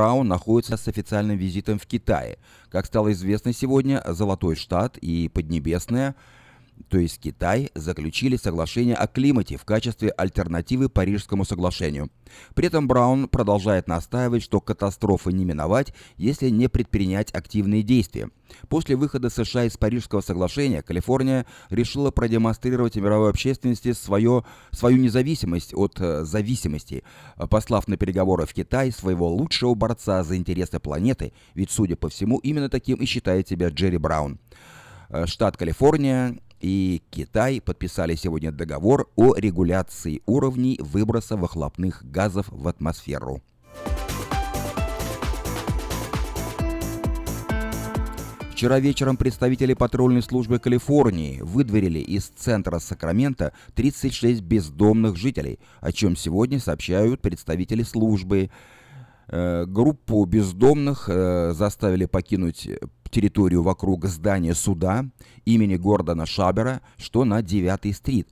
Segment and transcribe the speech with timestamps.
[0.00, 2.38] Браун находится с официальным визитом в Китае.
[2.70, 6.16] Как стало известно сегодня, Золотой Штат и Поднебесная–
[6.88, 12.10] то есть Китай, заключили соглашение о климате в качестве альтернативы Парижскому соглашению.
[12.54, 18.30] При этом Браун продолжает настаивать, что катастрофы не миновать, если не предпринять активные действия.
[18.68, 26.00] После выхода США из Парижского соглашения Калифорния решила продемонстрировать мировой общественности свое, свою независимость от
[26.00, 27.04] э, зависимости,
[27.48, 32.38] послав на переговоры в Китай своего лучшего борца за интересы планеты, ведь, судя по всему,
[32.38, 34.38] именно таким и считает себя Джерри Браун.
[35.10, 42.68] Э, штат Калифорния и Китай подписали сегодня договор о регуляции уровней выброса выхлопных газов в
[42.68, 43.42] атмосферу.
[48.52, 56.14] Вчера вечером представители патрульной службы Калифорнии выдворили из центра Сакрамента 36 бездомных жителей, о чем
[56.14, 58.50] сегодня сообщают представители службы.
[59.28, 62.68] Э, группу бездомных э, заставили покинуть
[63.10, 65.06] территорию вокруг здания суда
[65.44, 68.28] имени Гордона Шабера, что на 9-й стрит.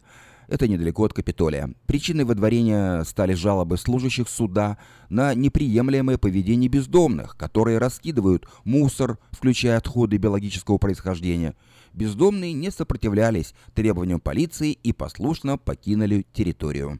[0.48, 1.74] Это недалеко от Капитолия.
[1.86, 4.78] Причиной выдворения стали жалобы служащих суда
[5.10, 11.54] на неприемлемое поведение бездомных, которые раскидывают мусор, включая отходы биологического происхождения.
[11.92, 16.98] Бездомные не сопротивлялись требованиям полиции и послушно покинули территорию.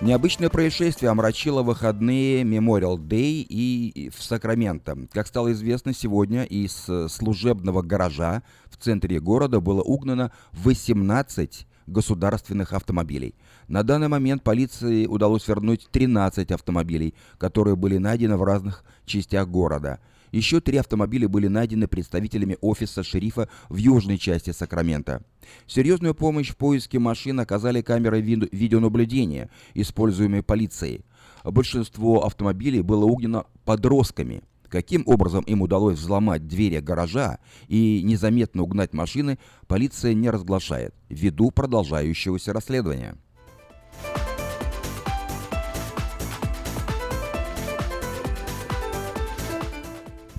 [0.00, 4.96] Необычное происшествие омрачило выходные Memorial Day и в Сакраменто.
[5.12, 12.74] Как стало известно, сегодня из э, служебного гаража в центре города было угнано 18 государственных
[12.74, 13.34] автомобилей.
[13.66, 19.98] На данный момент полиции удалось вернуть 13 автомобилей, которые были найдены в разных частях города–
[20.32, 25.22] еще три автомобиля были найдены представителями офиса шерифа в южной части Сакрамента.
[25.66, 31.04] Серьезную помощь в поиске машин оказали камеры ви видеонаблюдения, используемые полицией.
[31.44, 34.42] Большинство автомобилей было угнено подростками.
[34.68, 37.38] Каким образом им удалось взломать двери гаража
[37.68, 43.16] и незаметно угнать машины, полиция не разглашает, ввиду продолжающегося расследования.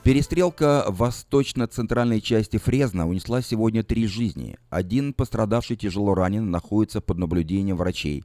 [0.10, 4.58] Перестрелка в восточно-центральной части Фрезна унесла сегодня три жизни.
[4.72, 8.24] Один пострадавший тяжело ранен находится под наблюдением врачей.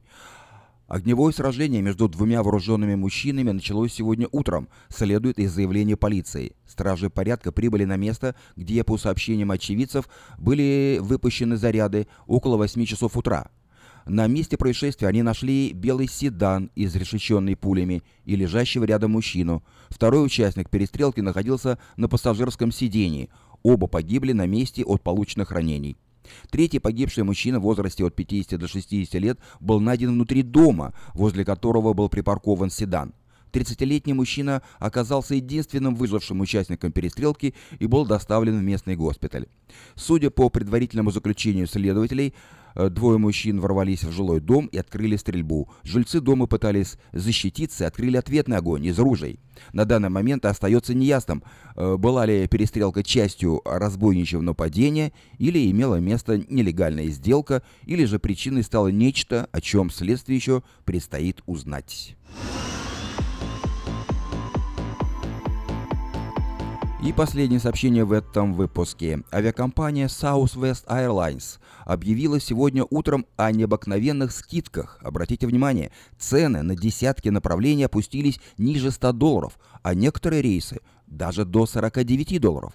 [0.87, 6.55] Огневое сражение между двумя вооруженными мужчинами началось сегодня утром, следует из заявления полиции.
[6.65, 10.09] Стражи порядка прибыли на место, где, по сообщениям очевидцев,
[10.39, 13.51] были выпущены заряды около 8 часов утра.
[14.05, 19.63] На месте происшествия они нашли белый седан, изрешеченный пулями, и лежащего рядом мужчину.
[19.89, 23.29] Второй участник перестрелки находился на пассажирском сидении.
[23.63, 25.97] Оба погибли на месте от полученных ранений.
[26.51, 31.43] Третий погибший мужчина в возрасте от 50 до 60 лет был найден внутри дома, возле
[31.43, 33.13] которого был припаркован седан.
[33.53, 39.47] 30-летний мужчина оказался единственным выжившим участником перестрелки и был доставлен в местный госпиталь.
[39.95, 42.33] Судя по предварительному заключению следователей,
[42.75, 45.69] двое мужчин ворвались в жилой дом и открыли стрельбу.
[45.83, 49.39] Жильцы дома пытались защититься и открыли ответный огонь из ружей.
[49.73, 51.43] На данный момент остается неясным,
[51.75, 58.63] э, была ли перестрелка частью разбойничьего нападения или имела место нелегальная сделка, или же причиной
[58.63, 62.15] стало нечто, о чем следствие еще предстоит узнать.
[67.05, 69.21] И последнее сообщение в этом выпуске.
[69.31, 74.97] Авиакомпания Southwest Airlines объявила сегодня утром о необыкновенных скидках.
[75.03, 81.67] Обратите внимание, цены на десятки направлений опустились ниже 100 долларов, а некоторые рейсы даже до
[81.67, 82.73] 49 долларов.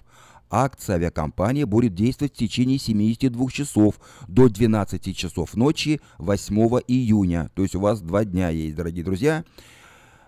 [0.49, 3.99] Акция авиакомпании будет действовать в течение 72 часов
[4.29, 6.55] до 12 часов ночи 8
[6.87, 7.51] июня.
[7.53, 9.43] То есть у вас два дня есть, дорогие друзья.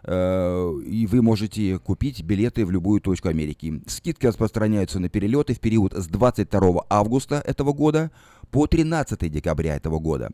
[0.05, 3.81] И вы можете купить билеты в любую точку Америки.
[3.87, 8.11] Скидки распространяются на перелеты в период с 22 августа этого года
[8.51, 10.31] по 13 декабря этого года.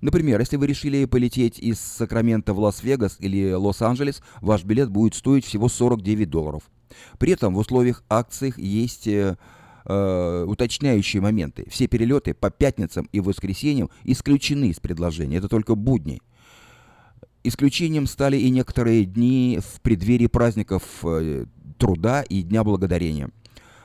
[0.00, 5.44] Например, если вы решили полететь из Сакрамента в Лас-Вегас или Лос-Анджелес, ваш билет будет стоить
[5.44, 6.62] всего 49 долларов.
[7.18, 9.36] При этом в условиях акций есть э,
[9.84, 11.66] э, уточняющие моменты.
[11.68, 15.36] Все перелеты по пятницам и воскресеньям исключены из предложения.
[15.36, 16.20] Это только будни.
[17.48, 21.46] Исключением стали и некоторые дни в преддверии праздников э,
[21.78, 23.30] труда и Дня Благодарения.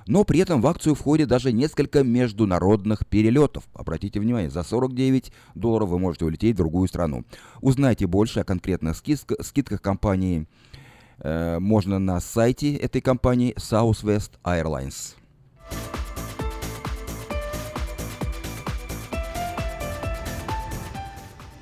[0.05, 3.63] Но при этом в акцию входит даже несколько международных перелетов.
[3.73, 7.23] Обратите внимание, за 49 долларов вы можете улететь в другую страну.
[7.61, 10.45] Узнайте больше о конкретных скидках компании
[11.19, 15.15] э, можно на сайте этой компании Southwest Airlines.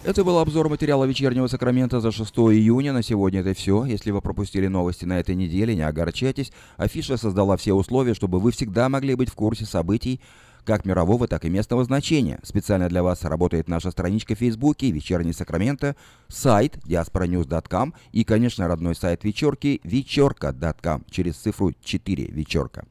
[0.04, 2.92] Это был обзор материала вечернего Сакрамента за 6 июня.
[2.92, 3.86] На сегодня это все.
[3.86, 6.52] Если вы пропустили новости на этой неделе, не огорчайтесь.
[6.78, 10.20] Афиша создала все условия, чтобы вы всегда могли быть в курсе событий,
[10.66, 12.40] как мирового, так и местного значения.
[12.44, 15.96] Специально для вас работает наша страничка в Фейсбуке «Вечерний Сакраменто»,
[16.28, 22.86] сайт diasporanews.com и, конечно, родной сайт вечерки ve4erka.com через цифру 4 вечерка.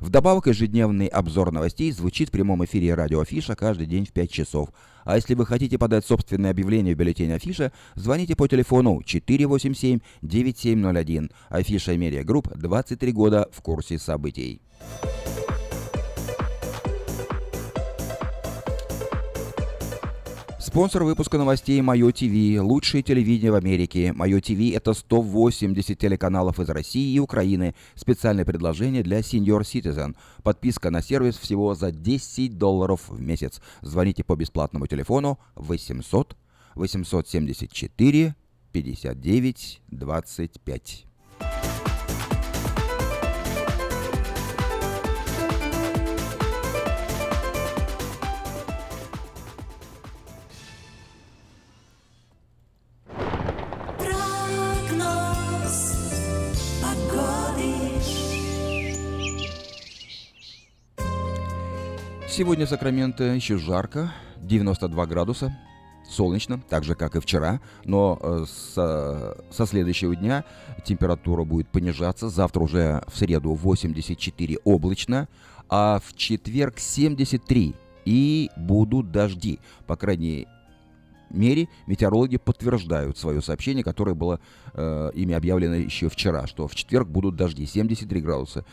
[0.00, 4.70] Вдобавок, ежедневный обзор новостей звучит в прямом эфире радио Афиша каждый день в 5 часов.
[5.04, 11.32] А если вы хотите подать собственное объявление в бюллетень Афиша, звоните по телефону 487-9701.
[11.48, 14.60] Афиша Медиа Групп 23 года в курсе событий.
[20.72, 24.14] Спонсор выпуска новостей Мое ТВ, лучшее телевидение в Америке.
[24.14, 27.74] Мое ТВ это 180 телеканалов из России и Украины.
[27.94, 30.16] Специальное предложение для Senior Citizen.
[30.42, 33.60] Подписка на сервис всего за 10 долларов в месяц.
[33.82, 36.38] Звоните по бесплатному телефону 800
[36.74, 38.34] 874
[38.72, 41.11] 59 25.
[62.32, 65.54] Сегодня в Сакраменто еще жарко, 92 градуса,
[66.08, 70.46] солнечно, так же, как и вчера, но э, со, со следующего дня
[70.82, 72.30] температура будет понижаться.
[72.30, 75.28] Завтра уже в среду 84 облачно,
[75.68, 77.74] а в четверг 73
[78.06, 79.60] и будут дожди.
[79.86, 80.48] По крайней
[81.32, 84.40] мере метеорологи подтверждают свое сообщение, которое было
[84.74, 88.64] э, ими объявлено еще вчера, что в четверг будут дожди 73 градуса.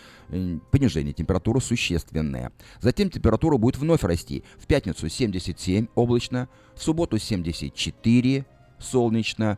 [0.71, 2.51] Понижение температуры существенное.
[2.81, 4.43] Затем температура будет вновь расти.
[4.57, 8.45] В пятницу 77 облачно, в субботу 74
[8.79, 9.57] солнечно,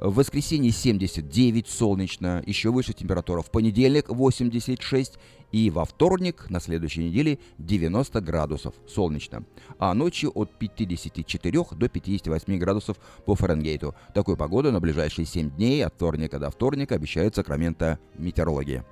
[0.00, 3.42] в воскресенье 79 солнечно, еще выше температура.
[3.42, 5.18] В понедельник 86
[5.52, 9.44] и во вторник на следующей неделе 90 градусов солнечно.
[9.78, 13.94] А ночью от 54 до 58 градусов по Фаренгейту.
[14.14, 18.84] Такую погоду на ближайшие 7 дней от вторника до вторника обещают Сакраменто метеорологи.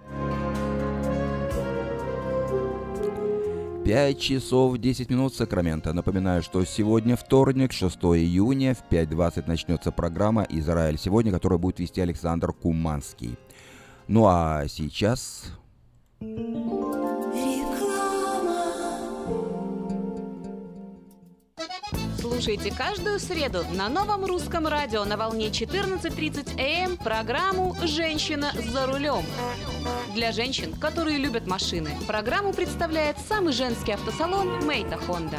[3.89, 5.95] 5 часов 10 минут Сакрамента.
[5.95, 12.03] Напоминаю, что сегодня вторник, 6 июня, в 5.20 начнется программа «Израиль сегодня», которую будет вести
[12.03, 13.39] Александр Куманский.
[14.07, 15.45] Ну а сейчас...
[22.21, 29.25] Слушайте каждую среду на новом русском радио на волне 14.30 АМ программу «Женщина за рулем».
[30.15, 35.39] Для женщин, которые любят машины, программу представляет самый женский автосалон «Мейта Хонда».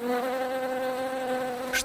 [0.00, 0.34] Mm-hmm.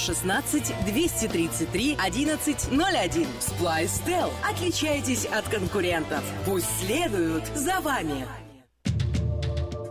[0.00, 3.26] 916 233 1101.
[3.40, 4.30] Splystel.
[4.48, 6.22] Отличайтесь от конкурентов.
[6.44, 8.26] Пусть следуют за вами.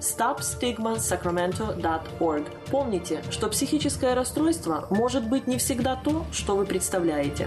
[0.00, 2.44] stopstigmasacramento.org.
[2.70, 7.46] Помните, что психическое расстройство может быть не всегда то, что вы представляете.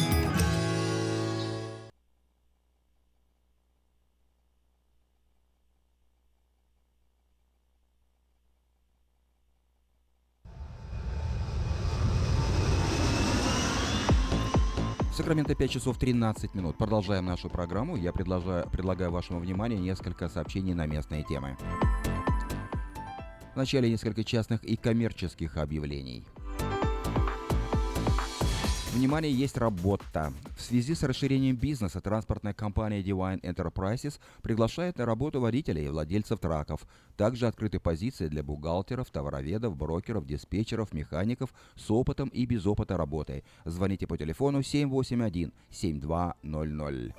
[15.11, 16.77] Сакраменто 5 часов 13 минут.
[16.77, 17.97] Продолжаем нашу программу.
[17.97, 21.57] Я предлагаю, предлагаю вашему вниманию несколько сообщений на местные темы.
[23.53, 26.23] Вначале несколько частных и коммерческих объявлений.
[28.93, 30.33] Внимание, есть работа.
[30.57, 36.41] В связи с расширением бизнеса транспортная компания Divine Enterprises приглашает на работу водителей и владельцев
[36.41, 36.85] траков.
[37.15, 43.45] Также открыты позиции для бухгалтеров, товароведов, брокеров, диспетчеров, механиков с опытом и без опыта работы.
[43.63, 47.13] Звоните по телефону 781-7200.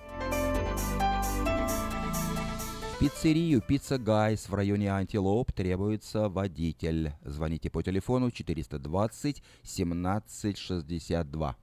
[2.93, 7.13] В пиццерию Pizza Guys в районе Antelope требуется водитель.
[7.25, 11.57] Звоните по телефону 420 1762.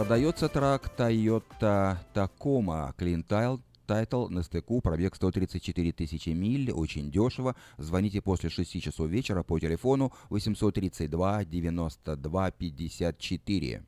[0.00, 7.54] Продается truck Toyota Tacoma clean title, на stick у, пробег 134 тысячи миль, очень дешево.
[7.76, 13.82] Звоните после 6 часов вечера по телефону 832 92 54.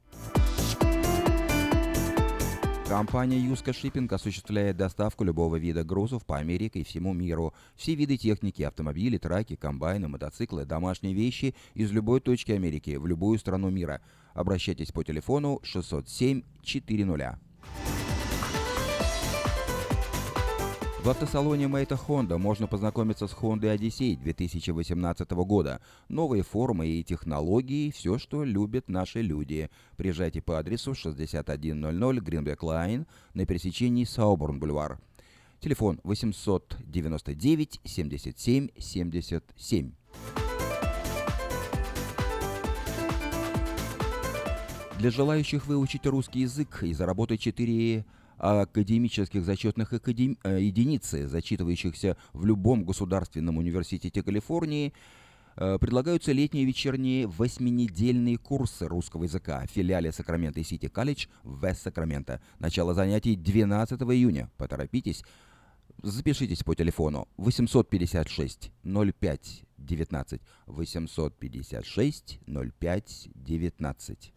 [2.89, 7.55] Компания Юска Шиппинг осуществляет доставку любого вида грузов по Америке и всему миру.
[7.75, 13.39] Все виды техники, автомобили, траки, комбайны, мотоциклы, домашние вещи из любой точки Америки в любую
[13.39, 14.03] страну мира.
[14.35, 17.39] Обращайтесь по телефону 607 400.
[21.03, 25.81] В автосалоне Мэйта Honda можно познакомиться с Honda Odyssey 2018 года.
[26.09, 29.69] Новые формы и технологии– все, что любят наши люди.
[29.97, 31.57] Приезжайте по адресу 6100
[32.21, 35.01] Гринбек Лайн на пересечении Сауборн-Бульвар.
[35.59, 39.93] Телефон 899 77 77.
[45.01, 48.05] Для желающих выучить русский язык и заработать 4
[48.43, 50.37] академических зачетных академ...
[50.43, 54.93] Э, единицы, зачитывающихся в любом государственном университете Калифорнии,
[55.57, 62.41] э, предлагаются летние вечерние восьминедельные курсы русского языка в филиале Сакраменто Сити Колледж в Сакраменто.
[62.59, 64.51] Начало занятий 12 июня.
[64.57, 65.23] Поторопитесь.
[66.03, 74.33] Запишитесь по телефону 856 05 19 856 05 19.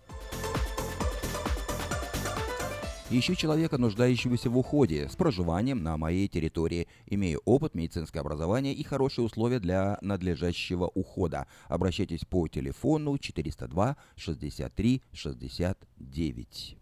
[3.12, 6.88] Ищу человека, нуждающегося в уходе, с проживанием на моей территории.
[7.06, 11.46] Имею опыт, медицинское образование и хорошие условия для надлежащего ухода.
[11.68, 16.78] Обращайтесь по телефону 402 63 69.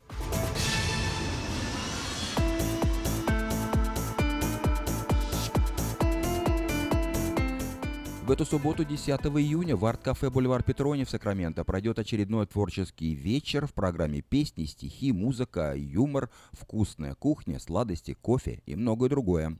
[8.24, 13.68] В эту субботу, 10 июня, в арт-кафе «Бульвар Петрони» в Сакраменто пройдет очередной творческий вечер
[13.68, 19.60] в программе песни, стихи, музыка, юмор, вкусная кухня, сладости, кофе и многое другое.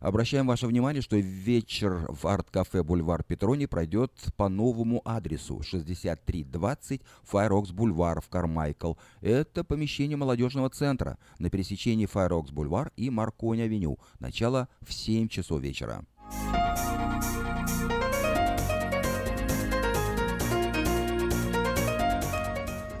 [0.00, 7.47] Обращаем ваше внимание, что вечер в арт-кафе «Бульвар Петрони» пройдет по новому адресу 6320 Fair
[7.47, 8.94] Oaks Бульвар в Кармайкл.
[9.20, 13.98] Это помещение молодежного центра на пересечении Fair Oaks Бульвар и Маркони Авеню.
[14.20, 16.06] Начало в 7 часов вечера.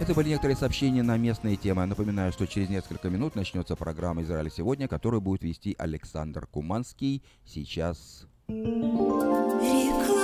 [0.04, 1.86] Это были некоторые сообщения на местные темы.
[1.86, 7.22] Напоминаю, что через несколько минут начнется программа «Израиль сегодня», которую будет вести Александр Куманский.
[7.46, 8.26] Сейчас...
[8.48, 10.23] Реклама.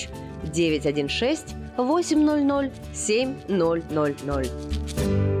[0.51, 5.40] 916 800 7000.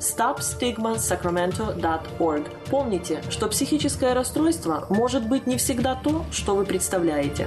[0.00, 2.44] stopstigmasacramento.org.
[2.70, 7.46] Помните, что психическое расстройство может быть не всегда то, что вы представляете.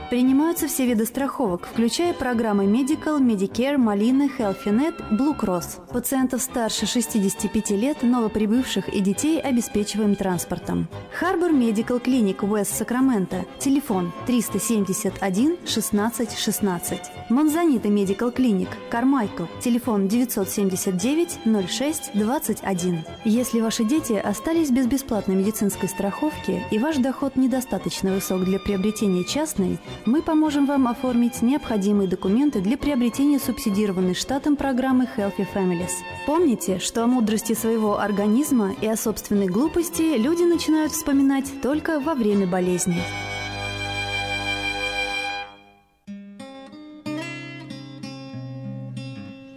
[0.11, 5.87] Принимаются все виды страховок, включая программы Medical, Medicare, Малина, HealthyNet, Blue Cross.
[5.89, 10.89] Пациентов старше 65 лет, новоприбывших и детей обеспечиваем транспортом.
[11.17, 13.45] Харбор Медикал Клиник Уэст Сакраменто.
[13.59, 16.99] Телефон 371 16 16.
[17.29, 18.67] Монзанита Медикал Клиник.
[18.89, 19.45] Кармайкл.
[19.61, 23.05] Телефон 979 06 21.
[23.23, 29.23] Если ваши дети остались без бесплатной медицинской страховки и ваш доход недостаточно высок для приобретения
[29.23, 35.91] частной, мы поможем вам оформить необходимые документы для приобретения субсидированной штатом программы Healthy Families.
[36.25, 42.15] Помните, что о мудрости своего организма и о собственной глупости люди начинают вспоминать только во
[42.15, 43.01] время болезни.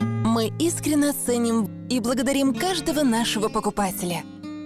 [0.01, 4.25] Мы искренне ценим и благодарим каждого нашего покупателя.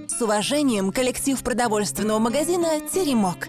[0.09, 3.49] С уважением, коллектив продовольственного магазина «Теремок».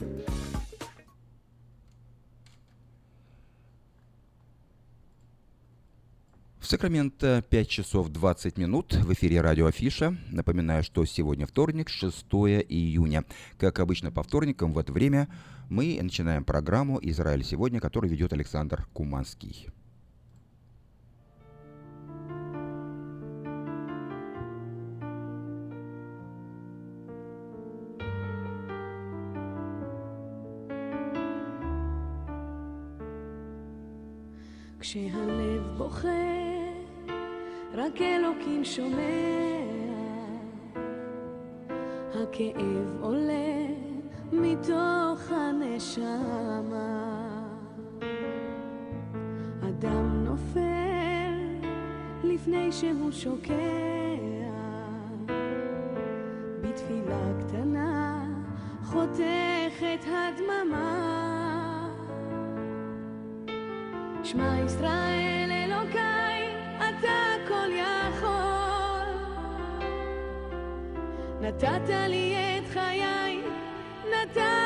[6.70, 8.94] Сакраменто 5 часов 20 минут.
[8.94, 10.16] В эфире радио Афиша.
[10.30, 12.26] Напоминаю, что сегодня вторник, 6
[12.68, 13.24] июня.
[13.56, 15.28] Как обычно по вторникам в это время
[15.68, 19.68] мы начинаем программу «Израиль сегодня», которую ведет Александр Куманский.
[34.86, 36.39] כשהלב בוכה,
[37.73, 39.61] רק אלוקים שומע.
[42.13, 43.67] הכאב עולה
[44.31, 46.47] מתוך הנשמה.
[49.61, 51.33] אדם נופל
[52.23, 53.53] לפני שהוא שוקע.
[56.61, 58.25] בתפילה קטנה
[58.83, 61.11] חותכת הדממה.
[64.23, 65.50] שמע ישראל
[71.41, 73.41] נתת לי את חיי,
[74.11, 74.60] נתת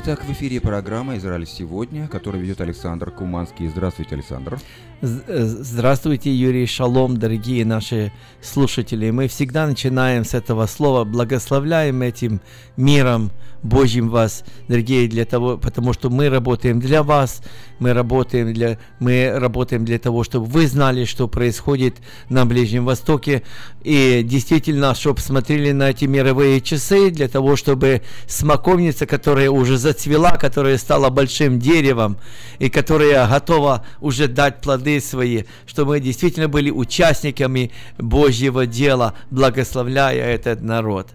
[0.00, 3.66] Итак, в эфире программа «Израиль сегодня», которую ведет Александр Куманский.
[3.66, 4.60] Здравствуйте, Александр.
[5.00, 9.10] Э, здравствуйте, Юрий Шалом, дорогие наши слушатели.
[9.10, 12.40] Мы всегда начинаем с этого слова, благословляем этим
[12.76, 13.32] миром
[13.62, 17.42] Божьим вас, дорогие, для того, потому что мы работаем для вас,
[17.80, 21.96] мы работаем для, мы работаем для того, чтобы вы знали, что происходит
[22.28, 23.42] на Ближнем Востоке,
[23.82, 30.36] и действительно, чтобы смотрели на эти мировые часы, для того, чтобы смоковница, которая уже зацвела,
[30.36, 32.18] которая стала большим деревом,
[32.58, 40.34] и которая готова уже дать плоды свои, чтобы мы действительно были участниками Божьего дела, благословляя
[40.34, 41.08] этот народ.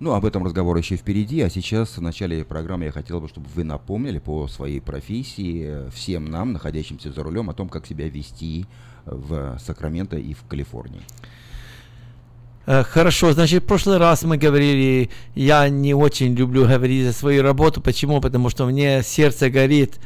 [0.00, 3.46] Ну, об этом разговор еще впереди, а сейчас в начале программы я хотел бы, чтобы
[3.54, 8.66] вы напомнили по своей профессии всем нам, находящимся за рулем, о том, как себя вести
[9.06, 11.02] в Сакраменто и в Калифорнии.
[12.66, 17.42] Э, хорошо, значит, в прошлый раз мы говорили, я не очень люблю говорить за свою
[17.42, 17.80] работу.
[17.80, 18.20] Почему?
[18.20, 20.00] Потому что мне сердце горит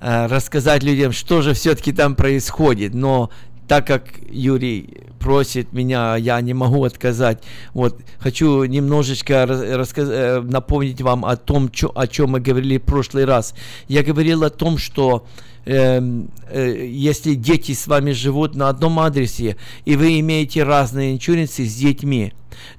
[0.00, 2.94] э, рассказать людям, что же все-таки там происходит.
[2.94, 3.30] Но
[3.68, 7.44] так как Юрий просит меня, я не могу отказать.
[7.72, 13.24] Вот хочу немножечко э, напомнить вам о том, чё, о чем мы говорили в прошлый
[13.24, 13.54] раз.
[13.86, 15.24] Я говорил о том, что
[15.64, 21.74] э, если дети с вами живут на одном адресе и вы имеете разные иншуренсы с
[21.74, 22.32] детьми,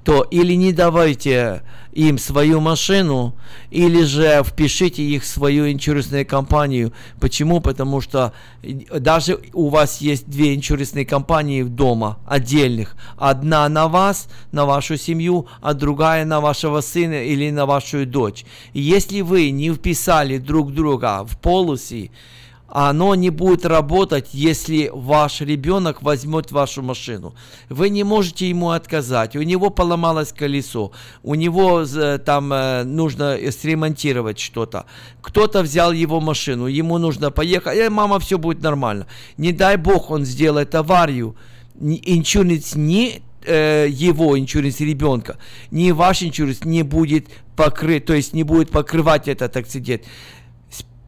[0.04, 1.62] то или не давайте
[1.94, 3.34] им свою машину,
[3.70, 6.92] или же впишите их в свою иншуренсную компанию.
[7.20, 7.60] Почему?
[7.60, 12.96] Потому что даже у вас есть две иншуренсные компании дома, отдельных.
[13.16, 18.44] Одна на вас, на вашу семью, а другая на вашего сына или на вашу дочь.
[18.72, 22.10] И если вы не вписали друг друга в полосы,
[22.74, 27.32] оно не будет работать, если ваш ребенок возьмет вашу машину.
[27.68, 29.36] Вы не можете ему отказать.
[29.36, 30.90] У него поломалось колесо,
[31.22, 34.86] у него э, там э, нужно сремонтировать что-то.
[35.22, 39.06] Кто-то взял его машину, ему нужно поехать, и мама, все будет нормально.
[39.36, 41.36] Не дай бог он сделает аварию.
[41.80, 45.38] Иншуренс не э, его иншуренс ребенка,
[45.70, 50.02] ни ваш иншуренс не будет покрыт, то есть не будет покрывать этот акцидент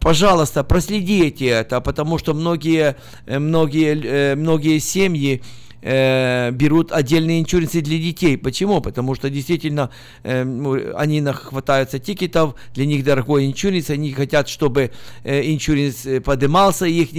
[0.01, 5.43] пожалуйста, проследите это, потому что многие, э, многие, э, многие семьи
[5.83, 8.37] э, берут отдельные иншуренсы для детей.
[8.37, 8.81] Почему?
[8.81, 9.91] Потому что действительно
[10.23, 14.91] э, ну, они нахватаются тикетов, для них дорогой иншуренс, они хотят, чтобы
[15.25, 17.11] э, иншуренс э, поднимался их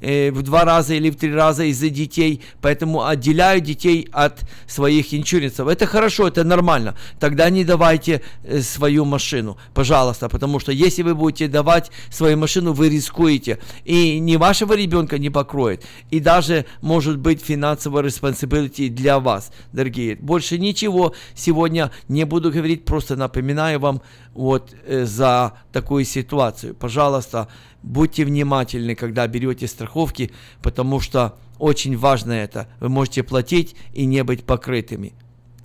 [0.00, 5.14] э, в два раза или в три раза из-за детей, поэтому отделяют детей от своих
[5.14, 5.68] иншуренсов.
[5.68, 6.96] Это хорошо, это нормально.
[7.20, 12.72] Тогда не давайте э, свою машину, пожалуйста, потому что если вы будете давать свою машину,
[12.72, 19.18] вы рискуете, и ни вашего ребенка не покроет, и даже может быть финансово responsibility для
[19.18, 20.16] вас, дорогие.
[20.16, 24.02] Больше ничего сегодня не буду говорить, просто напоминаю вам
[24.34, 26.74] вот э, за такую ситуацию.
[26.74, 27.48] Пожалуйста,
[27.82, 30.30] будьте внимательны, когда берете страховки,
[30.62, 32.68] потому что очень важно это.
[32.80, 35.14] Вы можете платить и не быть покрытыми.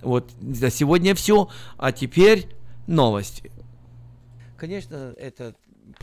[0.02, 2.48] Вот за сегодня все, а теперь
[2.86, 3.50] новости.
[4.56, 5.54] Конечно, это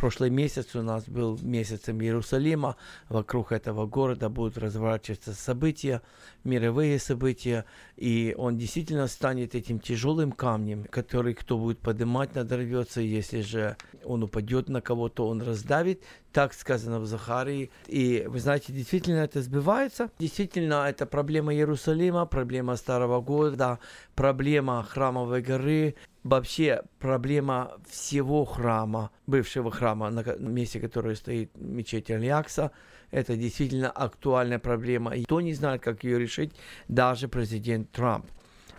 [0.02, 2.76] прошлый месяц у нас был месяцем Иерусалима.
[3.08, 6.02] Вокруг этого города будут разворачиваться события,
[6.44, 7.66] мировые события.
[7.98, 13.00] И он действительно станет этим тяжелым камнем, который кто будет поднимать, надорвется.
[13.00, 16.02] Если же он упадет на кого-то, он раздавит.
[16.34, 17.70] Так сказано в Захарии.
[17.86, 20.10] И вы знаете, действительно это сбивается.
[20.18, 23.78] Действительно, это проблема Иерусалима, проблема Старого года,
[24.16, 32.72] проблема Храмовой горы, вообще проблема всего храма, бывшего храма, на месте, которое стоит мечеть Алиакса,
[33.12, 35.16] это действительно актуальная проблема.
[35.16, 36.52] И кто не знает, как ее решить,
[36.88, 38.26] даже президент Трамп.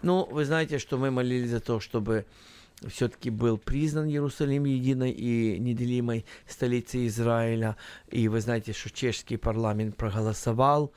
[0.03, 2.25] Ну, вы знаете, что мы молились за то, чтобы
[2.89, 7.77] все-таки был признан Иерусалим единой и неделимой столицей Израиля.
[8.11, 10.93] И вы знаете, что чешский парламент проголосовал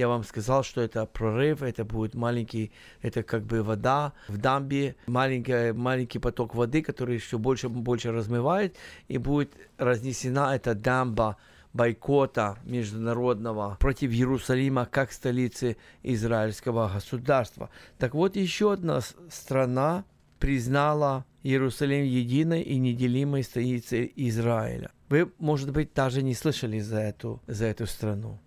[0.00, 4.96] я вам сказал, что это прорыв, это будет маленький, это как бы вода в дамбе,
[5.06, 8.76] маленький, маленький поток воды, который все больше и больше размывает,
[9.08, 11.36] и будет разнесена эта дамба
[11.74, 17.68] бойкота международного против Иерусалима как столицы израильского государства.
[17.98, 20.04] Так вот, еще одна страна
[20.38, 24.90] признала Иерусалим единой и неделимой столицей Израиля.
[25.10, 28.38] Вы, может быть, даже не слышали за эту, за эту страну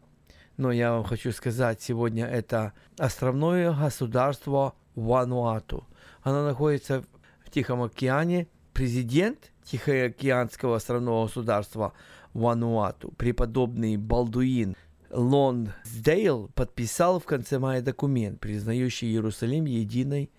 [0.57, 5.85] но я вам хочу сказать, сегодня это островное государство Вануату.
[6.21, 7.03] Оно находится
[7.45, 8.47] в Тихом океане.
[8.73, 11.93] Президент Тихоокеанского островного государства
[12.33, 14.75] Вануату, преподобный Балдуин
[15.11, 20.31] Лондсдейл, подписал в конце мая документ, признающий Иерусалим единой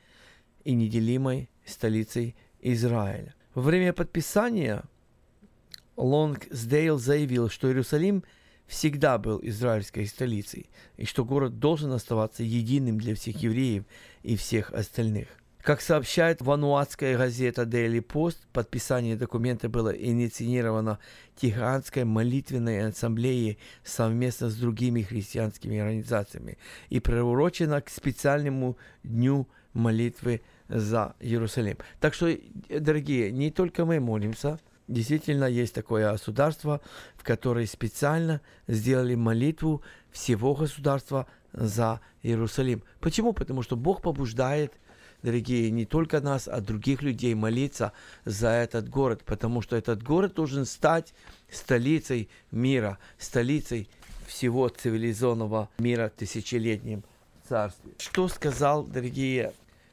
[0.64, 3.34] и неделимой столицей Израиля.
[3.54, 4.82] Во время подписания
[5.96, 8.24] Лонгсдейл заявил, что Иерусалим
[8.66, 13.84] всегда был израильской столицей, и что город должен оставаться единым для всех евреев
[14.22, 15.28] и всех остальных.
[15.64, 20.98] Как сообщает вануатская газета Daily Post, подписание документа было инициировано
[21.36, 26.58] Тиханской молитвенной ассамблеей совместно с другими христианскими организациями
[26.90, 31.78] и приурочено к специальному дню молитвы за Иерусалим.
[31.98, 32.30] Так что,
[32.68, 36.80] дорогие, не только мы молимся, действительно есть такое государство,
[37.16, 42.82] в которое специально сделали молитву всего государства за Иерусалим.
[43.00, 43.32] Почему?
[43.32, 44.72] Потому что Бог побуждает
[45.22, 47.92] дорогие, не только нас, а других людей молиться
[48.24, 51.14] за этот город, потому что этот город должен стать
[51.50, 53.88] столицей мира, столицей
[54.26, 57.04] всего цивилизованного мира тысячелетним
[57.48, 57.92] царстве.
[57.98, 59.52] Что сказал, дорогие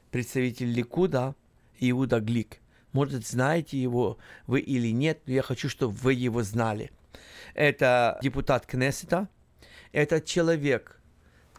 [0.09, 1.35] представители Ликуда
[1.79, 2.60] Иуда Глик?
[2.93, 6.91] Может, знаете его вы или нет, но я хочу, чтобы вы его знали.
[7.53, 9.27] Это депутат Кнессета,
[9.91, 11.01] это человек,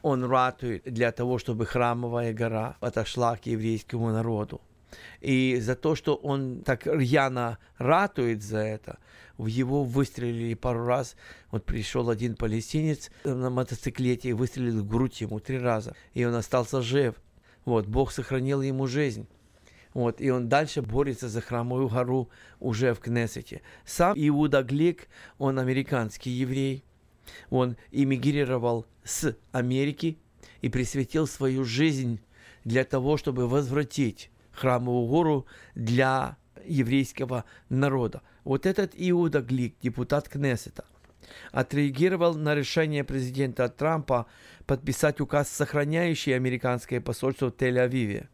[0.02, 4.60] он ратует для того, чтобы храмовая гора отошла к еврейскому народу.
[5.20, 8.98] И за то, что он так рьяно ратует за это,
[9.38, 11.16] в его выстрелили пару раз.
[11.50, 15.94] Вот пришел один палестинец на мотоциклете и выстрелил в грудь ему три раза.
[16.12, 17.14] И он остался жив.
[17.64, 19.26] Вот, Бог сохранил ему жизнь.
[19.94, 23.62] Вот, и он дальше борется за храмовую гору уже в Кнессете.
[23.84, 26.84] Сам Иуда Глик, он американский еврей.
[27.50, 30.18] Он эмигрировал с Америки
[30.60, 32.20] и присвятил свою жизнь
[32.64, 38.22] для того, чтобы возвратить храмовую гору для еврейского народа.
[38.44, 40.84] Вот этот Иуда Глик, депутат Кнессета,
[41.52, 44.26] отреагировал на решение президента Трампа
[44.66, 48.28] подписать указ, сохраняющий американское посольство в Тель-Авиве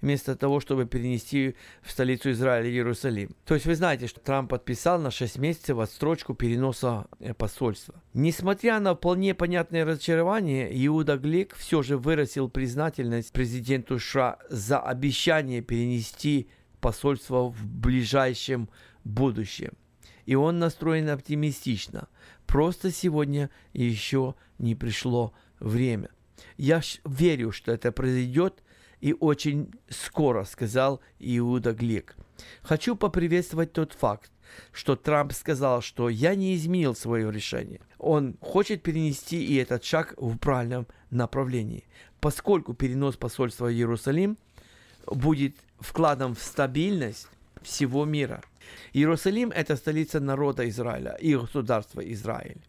[0.00, 3.34] вместо того, чтобы перенести в столицу Израиля Иерусалим.
[3.44, 8.02] То есть вы знаете, что Трамп подписал на 6 месяцев отстрочку переноса э, посольства.
[8.14, 15.60] Несмотря на вполне понятное разочарование, Иуда Глик все же выразил признательность президенту США за обещание
[15.60, 16.48] перенести
[16.80, 18.68] посольство в ближайшем
[19.04, 19.72] будущем.
[20.26, 22.08] И он настроен оптимистично.
[22.46, 26.10] Просто сегодня еще не пришло время.
[26.56, 28.62] Я верю, что это произойдет–
[29.00, 32.16] и очень скоро, сказал Иуда Глик.
[32.62, 34.30] Хочу поприветствовать тот факт,
[34.72, 37.80] что Трамп сказал, что я не изменил свое решение.
[37.98, 41.84] Он хочет перенести и этот шаг в правильном направлении,
[42.20, 44.38] поскольку перенос посольства в Иерусалим
[45.06, 47.28] будет вкладом в стабильность
[47.62, 48.42] всего мира.
[48.92, 52.60] Иерусалим– это столица народа Израиля и государства Израиль.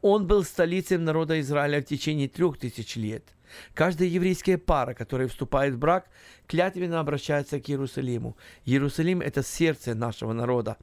[0.00, 3.24] Он был столицей народа Израиля в течение трех тысяч лет–
[3.74, 6.08] Каждая еврейская пара, которая вступает в брак,
[6.46, 8.36] клятвенно обращается к Иерусалиму.
[8.64, 10.76] Иерусалим– это сердце нашего народа.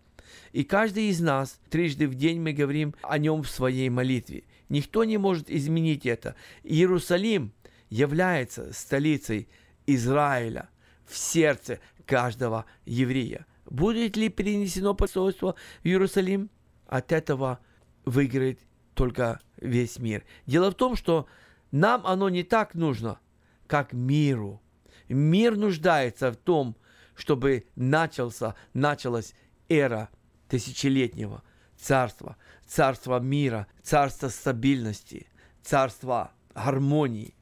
[0.51, 4.43] И каждый из нас, трижды в день мы говорим о нем в своей молитве.
[4.69, 6.35] Никто не может изменить это.
[6.63, 7.53] Иерусалим
[7.89, 9.49] является столицей
[9.87, 10.69] Израиля
[11.07, 13.47] в сердце каждого еврея.
[13.65, 16.49] Будет ли перенесено посольство в Иерусалим?
[16.87, 17.59] От этого
[18.05, 18.59] выиграет
[18.99, 20.25] только весь мир.
[20.45, 21.25] Дело в том, что
[21.71, 23.17] нам оно не так нужно,
[23.65, 24.62] как миру.
[25.07, 26.75] Мир нуждается в том,
[27.15, 29.35] чтобы начался, началась
[29.69, 30.09] эра
[30.49, 31.43] тысячелетнего
[31.77, 32.35] царства,
[32.67, 35.27] царства мира, царства стабильности,
[35.63, 37.35] царства гармонии.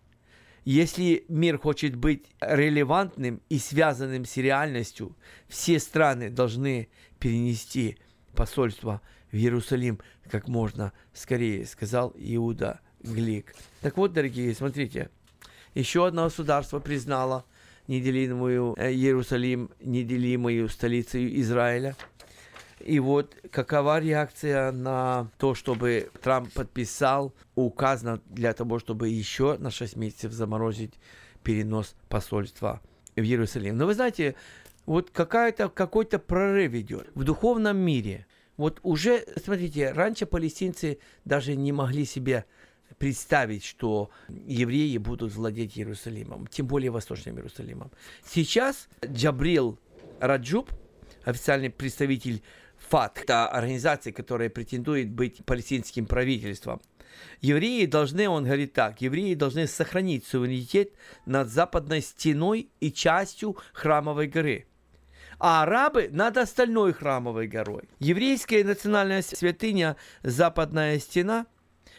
[0.63, 5.17] Если мир хочет быть релевантным и связанным с реальностью,
[5.47, 7.97] все страны должны перенести
[8.35, 13.55] посольство в Иерусалим как можно скорее, сказал Иуда Глик.
[13.81, 15.09] Так вот, дорогие, смотрите,
[15.73, 17.45] еще одно государство признало
[17.87, 21.95] неделимую э, Иерусалим, неделимую столицу Израиля.
[22.79, 29.71] И вот какова реакция на то, чтобы Трамп подписал указ для того, чтобы еще на
[29.71, 30.93] 6 месяцев заморозить
[31.43, 32.81] перенос посольства
[33.15, 33.77] в Иерусалим.
[33.77, 34.35] Но вы знаете,
[34.85, 38.25] вот какая-то, какой-то прорыв идет в духовном мире.
[38.57, 42.45] Вот уже, смотрите, раньше палестинцы даже не могли себе
[42.97, 47.91] представить, что евреи будут владеть Иерусалимом, тем более Восточным Иерусалимом.
[48.25, 49.77] Сейчас Джабрил
[50.19, 50.71] Раджуб,
[51.23, 52.41] официальный представитель
[52.89, 56.81] ФАТ, это организация, которая претендует быть палестинским правительством,
[57.41, 60.91] Евреи должны, он говорит так, евреи должны сохранить суверенитет
[61.25, 64.67] над западной стеной и частью храмовой горы
[65.39, 67.89] а арабы над остальной храмовой горой.
[67.99, 71.45] Еврейская национальная святыня Западная стена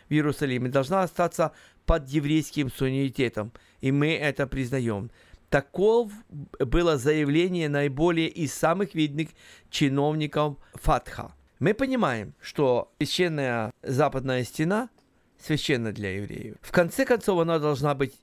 [0.09, 1.53] в Иерусалиме должна остаться
[1.87, 5.11] под еврейским суверенитетом, и мы это признаем.
[5.48, 6.12] Таков
[6.59, 9.29] было заявление наиболее из самых видных
[9.70, 11.33] чиновников Фатха.
[11.59, 14.90] Мы понимаем, что священная западная стена
[15.38, 16.57] священна для евреев.
[16.61, 18.14] В конце концов, она должна быть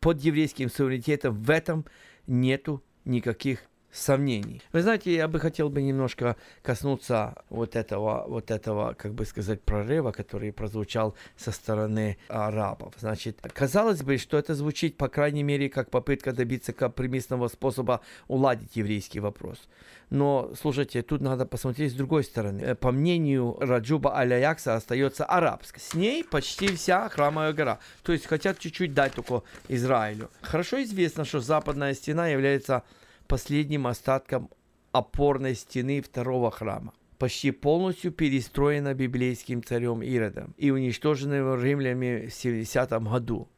[0.00, 1.34] под еврейским суверенитетом.
[1.42, 1.84] В этом
[2.26, 4.62] нету никаких сомнений.
[4.72, 9.62] Вы знаете, я бы хотел бы немножко коснуться вот этого, вот этого, как бы сказать,
[9.62, 12.94] прорыва, который прозвучал со стороны арабов.
[12.98, 18.76] Значит, казалось бы, что это звучит, по крайней мере, как попытка добиться компромиссного способа уладить
[18.76, 19.68] еврейский вопрос.
[20.10, 22.60] Но, слушайте, тут надо посмотреть с другой стороны.
[22.62, 25.80] Э, по мнению Раджуба Аляякса остается арабской.
[25.80, 27.78] С ней почти вся храмовая гора.
[28.02, 30.30] То есть хотят чуть-чуть дать только Израилю.
[30.40, 32.84] Хорошо известно, что западная стена является
[33.28, 34.50] последним остатком
[34.92, 42.90] опорной стены второго храма, почти полностью перестроена библейским царем Иродом и уничтоженным римлянами в 70
[43.02, 43.48] году.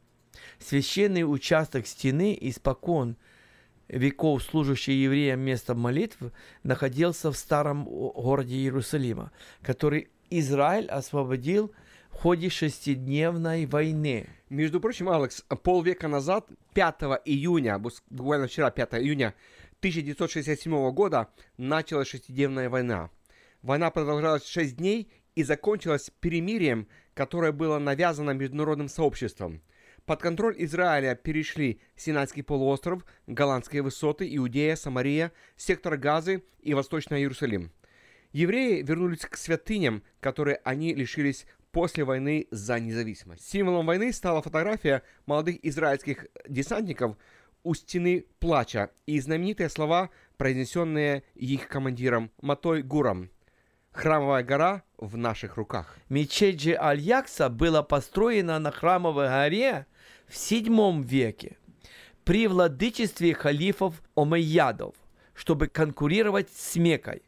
[0.59, 3.17] Священный участок стены испокон
[3.87, 6.17] веков, служащий евреям местом молитв,
[6.63, 9.31] находился в старом городе Иерусалима,
[9.61, 11.71] который Израиль освободил
[12.09, 14.29] в ходе шестидневной войны.
[14.49, 19.33] Между прочим, Алекс, полвека назад, 5 июня, буквально вчера, 5 июня
[19.81, 23.09] 1967 года началась шестидневная война.
[23.63, 29.63] Война продолжалась шесть дней и закончилась перемирием, которое было навязано международным сообществом.
[30.05, 37.71] Под контроль Израиля перешли Синайский полуостров, Голландские высоты, Иудея, Самария, сектор Газы и Восточный Иерусалим.
[38.33, 43.49] Евреи вернулись к святыням, которые они лишились после войны за независимость.
[43.49, 47.17] Символом войны стала фотография молодых израильских десантников–
[47.63, 53.29] у стены плача и знаменитые слова, произнесенные их командиром Матой Гуром.
[53.91, 55.97] Храмовая гора в наших руках.
[56.09, 59.85] Мечеть же Аль-Якса была построена на Храмовой горе
[60.27, 61.57] в VII веке
[62.23, 64.95] при владычестве халифов Омейядов,
[65.33, 67.23] чтобы конкурировать с Мекой.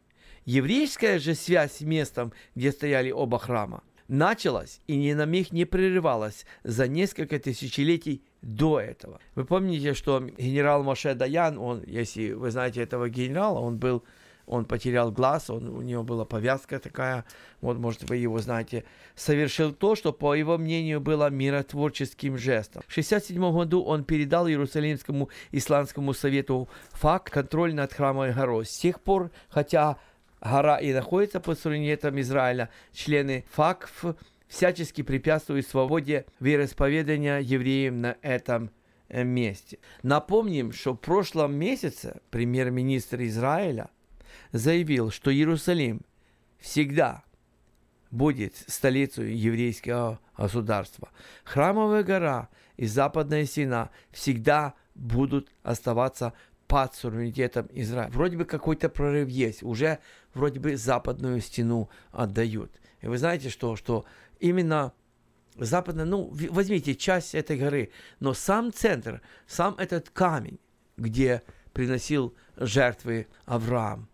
[0.45, 5.65] Еврейская же связь с местом, где стояли оба храма, началась и ни на миг не
[5.65, 9.19] прерывалась за несколько тысячелетий до этого.
[9.35, 14.03] Вы помните, что генерал Моше Даян, он, если вы знаете этого генерала, он был
[14.45, 17.23] он потерял глаз, он, у него была повязка такая,
[17.61, 18.83] вот, может, вы его знаете,
[19.15, 22.83] совершил то, что, по его мнению, было миротворческим жестом.
[22.85, 28.65] В 1967 году он передал Иерусалимскому исламскому совету факт контроль над храмовой горой.
[28.65, 29.97] С тех пор, хотя
[30.41, 34.05] гора и находится под суверенитетом Израиля, члены ФАКФ
[34.53, 38.69] всячески препятствует свободе вероисповедания евреям на этом
[39.09, 39.79] э, месте.
[40.03, 43.89] Напомним, что в прошлом месяце премьер-министр Израиля
[44.51, 46.01] заявил, что Иерусалим
[46.59, 47.23] всегда
[48.11, 51.09] будет столицей еврейского государства.
[51.43, 56.31] Храмовая гора и Западная стена всегда будут оставаться
[56.67, 58.11] под суверенитетом Израиля.
[58.11, 59.97] Вроде бы какой-то прорыв есть, уже
[60.35, 62.71] вроде бы западную стену отдают.
[63.03, 64.05] И вы знаете, что, что
[64.39, 64.93] именно
[65.57, 70.59] западная, ну, возьмите часть этой горы, но сам центр, сам этот камень,
[70.97, 71.43] где
[71.73, 74.09] приносил жертвы Авраам,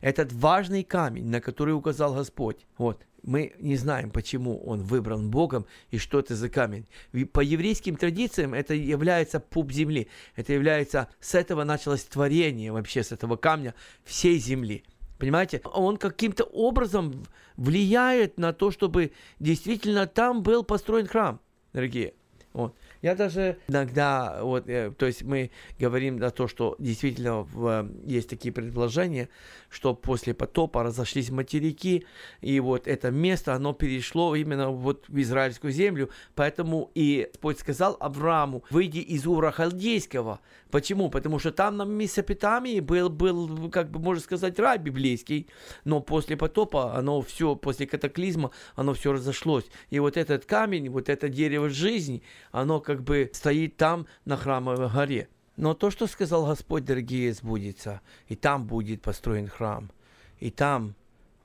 [0.00, 5.66] этот важный камень, на который указал Господь, вот, мы не знаем, почему он выбран Богом
[5.90, 6.86] и что это за камень.
[7.32, 10.08] По еврейским традициям это является пуп земли.
[10.36, 14.84] Это является, с этого началось творение вообще, с этого камня всей земли.
[15.24, 15.62] Понимаете?
[15.72, 17.24] Он каким-то образом
[17.56, 21.40] влияет на то, чтобы действительно там был построен храм,
[21.72, 22.12] дорогие.
[22.54, 22.74] Вот.
[23.02, 27.88] Я даже иногда, вот, э, то есть мы говорим о том, что действительно в, э,
[28.06, 29.28] есть такие предположения,
[29.68, 32.06] что после потопа разошлись материки,
[32.40, 37.96] и вот это место, оно перешло именно вот в израильскую землю, поэтому и Господь сказал
[38.00, 40.40] Аврааму, выйди из Ура Халдейского.
[40.70, 41.10] Почему?
[41.10, 45.48] Потому что там на Месопотамии был, был, как бы можно сказать, рай библейский,
[45.84, 49.66] но после потопа оно все, после катаклизма, оно все разошлось.
[49.90, 52.22] И вот этот камень, вот это дерево жизни,
[52.54, 55.28] оно как бы стоит там на храмовой горе.
[55.56, 58.00] Но то, что сказал Господь, дорогие, сбудется.
[58.28, 59.90] И там будет построен храм.
[60.38, 60.94] И там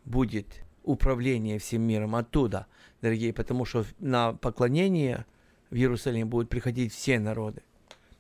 [0.05, 0.45] будет
[0.83, 2.67] управление всем миром оттуда,
[3.01, 5.25] дорогие, потому что на поклонение
[5.71, 7.63] в Иерусалим будут приходить все народы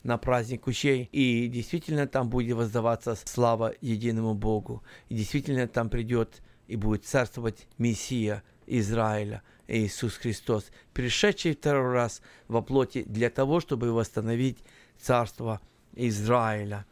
[0.01, 6.41] на праздник кущей, и действительно там будет воздаваться слава единому Богу, и действительно там придет
[6.67, 13.93] и будет царствовать Мессия Израиля, Иисус Христос, пришедший второй раз во плоти для того, чтобы
[13.93, 14.57] восстановить
[14.99, 15.61] царство
[15.95, 16.85] Израиля.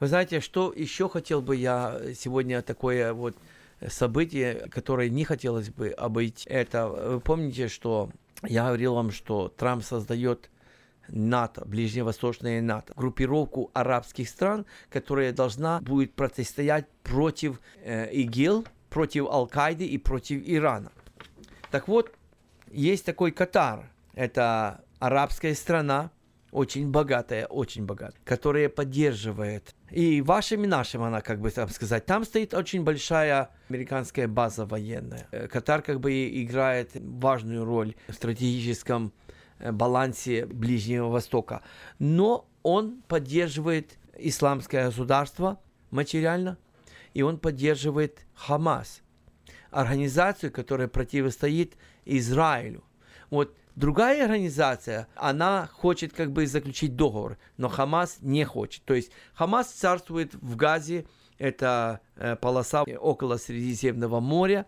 [0.00, 3.36] Вы знаете, что еще хотел бы я сегодня такое вот
[3.88, 6.48] событие, которое не хотелось бы обойти.
[6.48, 8.10] Это, вы помните, что
[8.42, 10.50] я говорил вам, что Трамп создает
[11.08, 19.84] НАТО, Ближневосточное НАТО, группировку арабских стран, которая должна будет противостоять против э, ИГИЛ, против Аль-Каиды
[19.86, 20.92] и против Ирана.
[21.72, 22.12] Так вот,
[22.70, 23.90] есть такой Катар.
[24.14, 26.10] Это арабская страна,
[26.50, 29.74] очень богатая, очень богатая, которая поддерживает.
[29.90, 34.66] И вашим и нашим она, как бы там сказать, там стоит очень большая американская база
[34.66, 35.26] военная.
[35.30, 39.14] Э, Катар как бы играет важную роль в стратегическом
[39.58, 41.62] э, балансе Ближнего Востока.
[41.98, 45.58] Но он поддерживает исламское государство
[45.90, 46.58] материально,
[47.14, 49.01] и он поддерживает Хамас,
[49.72, 52.84] организацию, которая противостоит Израилю.
[53.30, 58.84] Вот Другая организация, она хочет как бы заключить договор, но Хамас не хочет.
[58.84, 61.06] То есть Хамас царствует в Газе,
[61.38, 64.66] это э, полоса около Средиземного моря,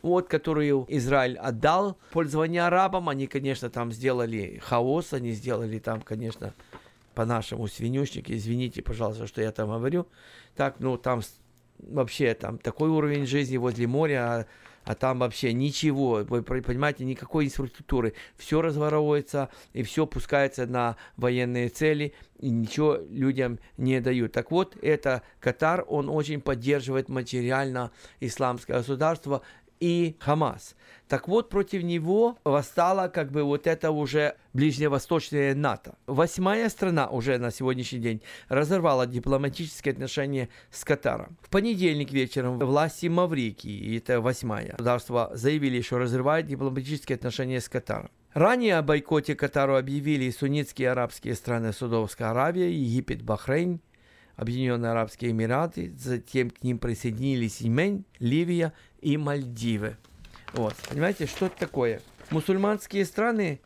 [0.00, 3.10] вот, которую Израиль отдал пользование арабам.
[3.10, 6.54] Они, конечно, там сделали хаос, они сделали там, конечно,
[7.14, 8.30] по-нашему свинюшник.
[8.30, 10.06] Извините, пожалуйста, что я там говорю.
[10.56, 11.20] Так, ну, там
[11.78, 14.46] вообще там такой уровень жизни возле моря, а
[14.88, 18.14] а там вообще ничего, вы понимаете, никакой инфраструктуры.
[18.38, 24.32] Все разворовывается и все пускается на военные цели, и ничего людям не дают.
[24.32, 29.42] Так вот, это Катар, он очень поддерживает материально исламское государство,
[29.80, 30.74] и Хамас.
[31.08, 35.94] Так вот, против него восстала как бы вот это уже ближневосточное НАТО.
[36.06, 41.38] Восьмая страна уже на сегодняшний день разорвала дипломатические отношения с Катаром.
[41.40, 48.10] В понедельник вечером власти Маврикии, это восьмая, государство заявили, что разрывают дипломатические отношения с Катаром.
[48.34, 53.80] Ранее о бойкоте Катару объявили суннитские арабские страны Судовская Аравия, Египет, Бахрейн,
[54.38, 59.96] Объединенные Арабские Эмираты, затем к ним присоединились Йемен, Ливия и Мальдивы.
[60.52, 62.00] Вот, понимаете, что это такое?
[62.30, 63.60] Мусульманские страны,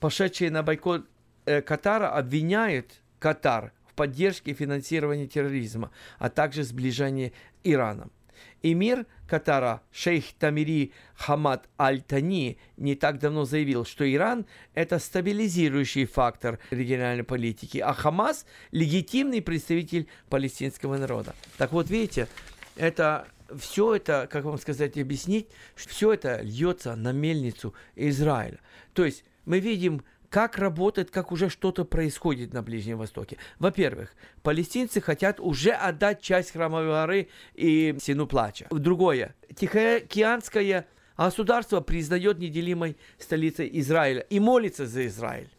[0.00, 1.06] пошедшие на бойкот
[1.46, 7.32] э, Катара, обвиняют Катар в поддержке и финансировании терроризма, а также сближении
[7.62, 8.12] Ираном.
[8.62, 16.58] Эмир Катара шейх Тамири Хамад Аль-Тани не так давно заявил, что Иран– это стабилизирующий фактор
[16.70, 21.34] региональной политики, а Хамас– легитимный представитель палестинского народа.
[21.58, 22.28] Так вот, видите,
[22.76, 23.26] это
[23.58, 28.60] все это, как вам сказать, объяснить, все это льется на мельницу Израиля.
[28.92, 30.02] То есть мы видим
[30.34, 33.36] как работает, как уже что-то происходит на Ближнем Востоке.
[33.60, 34.12] Во-первых,
[34.42, 38.66] палестинцы хотят уже отдать часть Храмовой горы и Сину Плача.
[38.68, 45.50] Другое, Тихоокеанское государство признает неделимой столицей Израиля и молится за Израиль,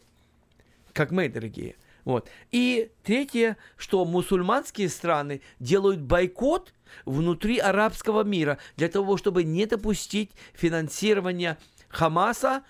[0.92, 1.76] как мы, дорогие.
[2.04, 2.28] Вот.
[2.52, 6.74] И третье, что мусульманские страны делают бойкот
[7.06, 11.56] внутри арабского мира для того, чтобы не допустить финансирования
[11.88, 12.62] Хамаса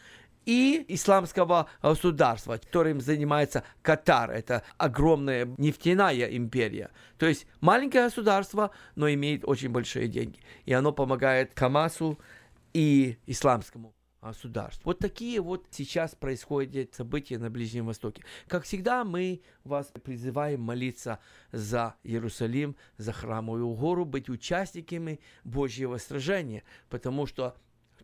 [0.47, 4.31] и исламского государства, которым занимается Катар.
[4.31, 6.91] Это огромная нефтяная империя.
[7.19, 10.39] То есть маленькое государство, но имеет очень большие деньги.
[10.65, 12.19] И оно помогает Хамасу
[12.73, 13.93] и исламскому
[14.23, 14.83] государству.
[14.85, 18.25] Вот такие вот сейчас происходят события на Ближнем Востоке.
[18.49, 21.19] Как всегда, мы вас призываем молиться
[21.53, 27.57] за Иерусалим, за Храмовую гору, быть участниками Божьего сражения, потому что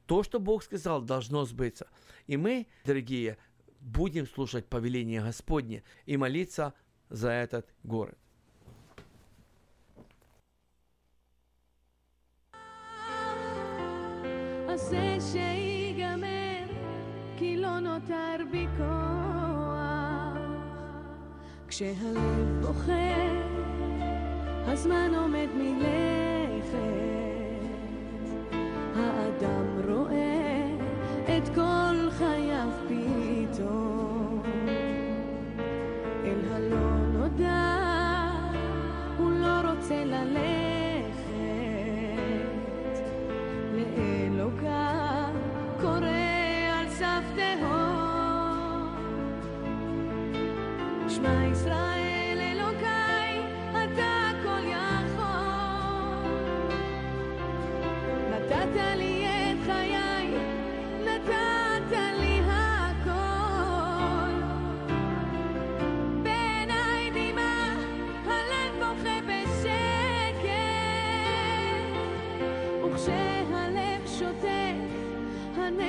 [0.05, 1.87] то, что Бог сказал, должно сбыться.
[2.27, 3.37] И мы, дорогие,
[3.81, 6.73] будем слушать повеление Господне и молиться
[7.09, 8.17] за этот город.
[21.67, 23.15] כשהלב בוכה,
[24.65, 27.10] הזמן עומד מלכת.
[31.54, 34.42] כל חייו פתאום.
[36.24, 37.78] אל הלא נודע
[39.18, 41.12] הוא לא רוצה ללכת.
[43.74, 45.32] לאלוקיו
[45.80, 46.06] קורא
[46.72, 48.96] על סף תהום.
[51.08, 51.91] שמע ישראל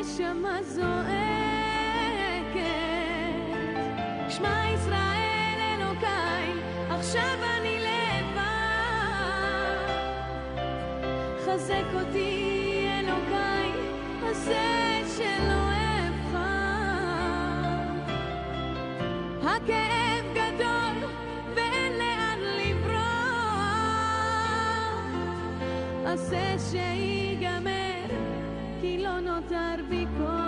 [0.03, 1.03] הנשמה זועקת.
[4.29, 6.53] שמע ישראל אלוקיי,
[6.89, 8.43] עכשיו אני לבד.
[11.45, 13.71] חזק אותי אלוקיי,
[14.29, 15.63] עשה שלא
[16.07, 16.39] אבחר.
[19.41, 20.97] הכאב גדול
[21.55, 23.03] ואין לאן לברוח,
[26.05, 27.82] עשה שיגמר,
[28.83, 30.42] tranquilo notar bico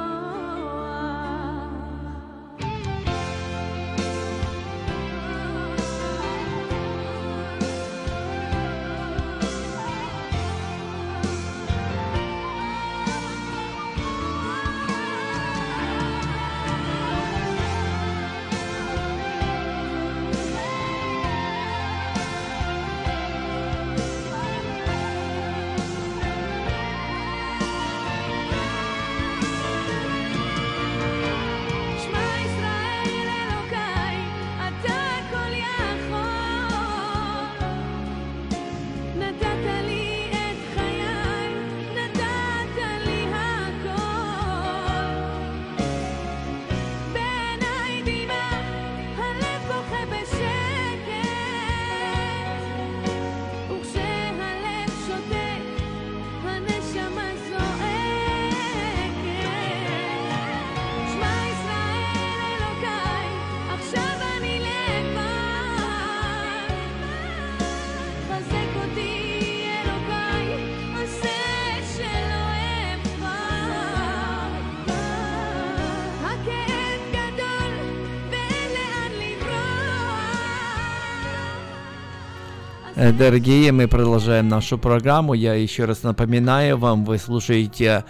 [82.96, 85.34] Дорогие, мы продолжаем нашу программу.
[85.34, 88.06] Я еще раз напоминаю вам, вы слушаете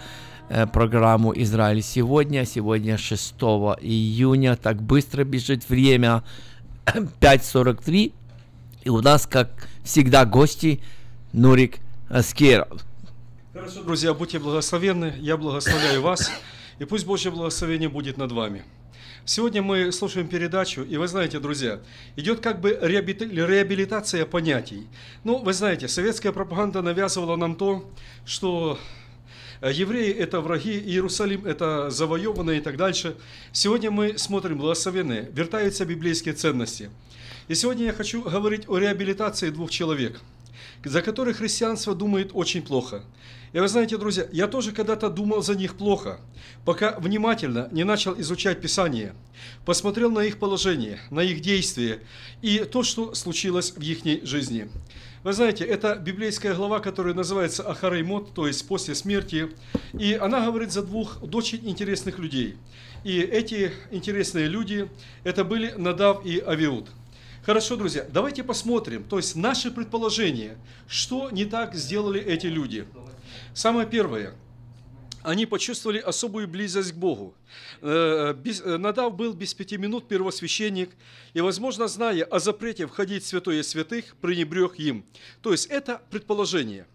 [0.48, 2.44] э, программу «Израиль сегодня».
[2.44, 3.34] Сегодня 6
[3.80, 4.54] июня.
[4.54, 6.22] Так быстро бежит время.
[6.84, 8.12] 5.43.
[8.84, 10.80] И у нас, как всегда, гости
[11.32, 11.78] Нурик
[12.08, 12.86] Аскеров.
[13.54, 16.30] Хорошо, друзья, будьте благословенны, я благословляю вас,
[16.78, 18.62] и пусть Божье благословение будет над вами.
[19.24, 21.80] Сегодня мы слушаем передачу, и вы знаете, друзья,
[22.16, 24.86] идет как бы реабили- реабилитация понятий.
[25.24, 27.90] Ну, вы знаете, советская пропаганда навязывала нам то,
[28.24, 28.78] что
[29.60, 33.16] э, евреи– это враги, Иерусалим– это завоеванные и так дальше.
[33.52, 36.90] Сегодня мы смотрим благословенные, вертаются библейские ценности.
[37.48, 40.20] И сегодня я хочу говорить о реабилитации двух человек–
[40.84, 43.02] за которых христианство думает очень плохо.
[43.52, 46.20] И вы знаете, друзья, я тоже когда-то думал за них плохо,
[46.64, 49.14] пока внимательно не начал изучать Писание,
[49.64, 52.00] посмотрел на их положение, на их действия
[52.42, 54.68] и то, что случилось в их жизни.
[55.22, 59.50] Вы знаете, это библейская глава, которая называется Ахареймот, то есть после смерти,
[59.98, 62.56] и она говорит за двух очень интересных людей.
[63.04, 64.88] И эти интересные люди,
[65.24, 66.88] это были Надав и Авиуд.
[67.44, 70.56] Хорошо, друзья, давайте посмотрим, то есть наши предположения,
[70.88, 72.86] что не так сделали эти люди.
[73.56, 74.34] Самое первое,
[75.22, 77.34] они почувствовали особую близость к Богу.
[77.80, 80.90] Э, без- э, Надав был без пяти минут первосвященник,
[81.32, 85.06] и, возможно, зная о запрете входить в святое святых, пренебрег им.
[85.40, 86.86] То есть это предположение.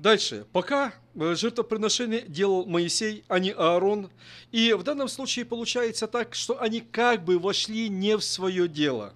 [0.00, 0.46] Дальше.
[0.52, 4.10] Пока э, жертвоприношение делал Моисей, а не Аарон.
[4.50, 9.14] И в данном случае получается так, что они как бы вошли не в свое дело.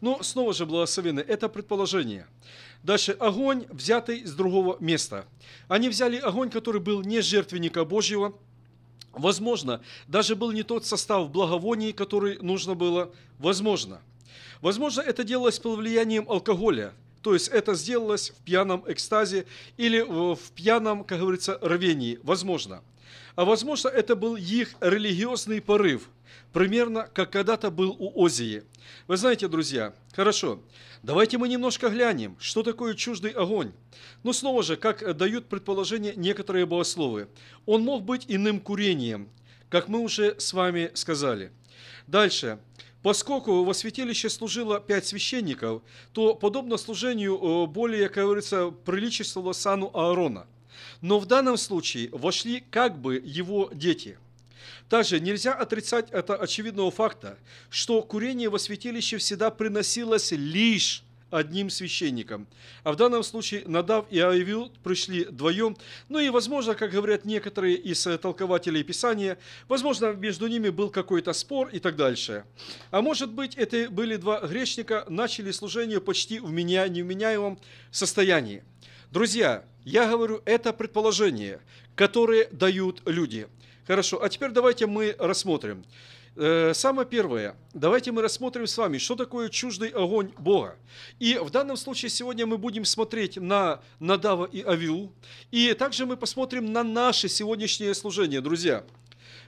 [0.00, 2.28] Но снова же благословенны, это предположение.
[2.86, 5.26] Дальше огонь, взятый с другого места.
[5.66, 8.32] Они взяли огонь, который был не жертвенника Божьего,
[9.12, 13.10] Возможно, даже был не тот состав благовоний, который нужно было.
[13.38, 14.02] Возможно.
[14.60, 16.92] Возможно, это делалось под влиянием алкоголя.
[17.22, 19.46] То есть это сделалось в пьяном экстазе
[19.78, 22.18] или в пьяном, как говорится, рвении.
[22.22, 22.82] Возможно.
[23.36, 26.10] А возможно, это был их религиозный порыв.
[26.56, 28.62] Примерно, как когда-то был у Озии.
[29.08, 30.62] Вы знаете, друзья, хорошо,
[31.02, 33.72] давайте мы немножко глянем, что такое чуждый огонь.
[34.22, 37.28] Но снова же, как дают предположение некоторые богословы,
[37.66, 39.28] он мог быть иным курением,
[39.68, 41.52] как мы уже с вами сказали.
[42.06, 42.58] Дальше.
[43.02, 45.82] Поскольку во святилище служило пять священников,
[46.14, 50.46] то подобно служению э, более, как говорится, приличествовало сану Аарона.
[51.02, 54.16] Но в данном случае вошли как бы его дети.
[54.88, 57.38] Также нельзя отрицать это очевидного факта,
[57.70, 62.46] что курение во святилище всегда приносилось лишь одним священником.
[62.84, 65.76] А в данном случае Надав и Авиуд пришли вдвоем.
[66.08, 69.38] Ну и, возможно, как говорят некоторые из э, толкователей Писания,
[69.68, 72.44] возможно, между ними был какой-то спор и так дальше.
[72.90, 77.58] А может быть, это были два грешника, начали служение почти в меня невменяемом
[77.90, 78.62] состоянии.
[79.10, 81.60] Друзья, я говорю, это предположение,
[81.94, 83.48] которое дают люди.
[83.86, 85.84] Хорошо, а теперь давайте мы рассмотрим.
[86.34, 90.76] Э, Самое первое, давайте мы рассмотрим с вами, что такое чуждый огонь Бога.
[91.20, 95.12] И в данном случае сегодня мы будем смотреть на Надава и Авиу,
[95.52, 98.84] и также мы посмотрим на наше сегодняшнее служение, друзья.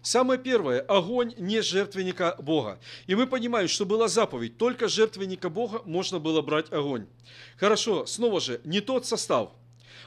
[0.03, 2.78] Самое первое, огонь не жертвенника Бога.
[3.09, 7.09] И мы понимаем, что была заповедь, только жертвенника Бога можно было брать огонь.
[7.57, 9.51] Хорошо, снова же, не тот состав.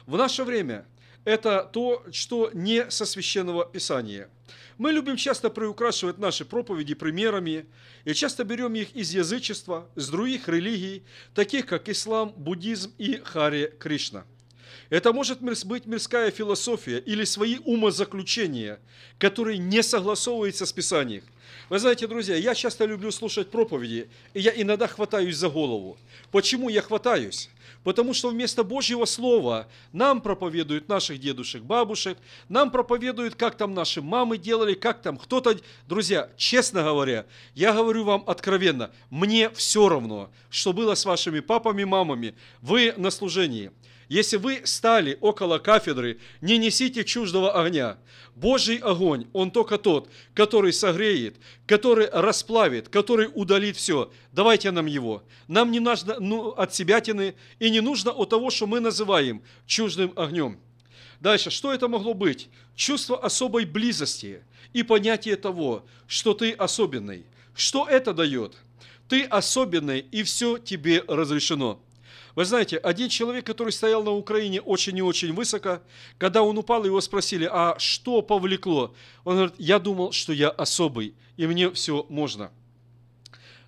[0.06, 0.86] В наше время
[1.24, 4.28] это то, что не со священного писания.
[4.78, 7.66] Мы любим часто приукрашивать наши проповеди примерами
[8.04, 11.04] и часто берем их из язычества, с других религий,
[11.34, 14.24] таких как ислам, буддизм и Харе Кришна.
[14.90, 18.80] Это может быть мирская философия или свои умозаключения,
[19.18, 21.22] которые не согласовываются с Писанием.
[21.68, 25.96] Вы знаете, друзья, я часто люблю слушать проповеди, и я иногда хватаюсь за голову.
[26.30, 27.48] Почему я хватаюсь?
[27.84, 32.16] Потому что вместо Божьего Слова нам проповедуют наших дедушек, бабушек,
[32.48, 35.58] нам проповедуют, как там наши мамы делали, как там кто-то...
[35.88, 41.84] Друзья, честно говоря, я говорю вам откровенно, мне все равно, что было с вашими папами,
[41.84, 42.34] мамами.
[42.60, 43.72] Вы на служении.
[44.12, 47.96] Если вы стали около кафедры, не несите чуждого огня.
[48.34, 51.36] Божий огонь, он только тот, который согреет,
[51.66, 54.12] который расплавит, который удалит все.
[54.30, 55.22] Давайте нам его.
[55.48, 60.12] Нам не нужно ну, от себятины и не нужно от того, что мы называем чуждым
[60.14, 60.60] огнем.
[61.22, 62.50] Дальше, что это могло быть?
[62.76, 64.42] Чувство особой близости
[64.74, 67.24] и понятие того, что ты особенный.
[67.54, 68.58] Что это дает?
[69.08, 71.80] Ты особенный, и все тебе разрешено.
[72.34, 75.82] Вы знаете, один человек, который стоял на Украине очень и очень высоко,
[76.18, 78.94] когда он упал, его спросили, а что повлекло?
[79.24, 82.50] Он говорит, я думал, что я особый, и мне все можно.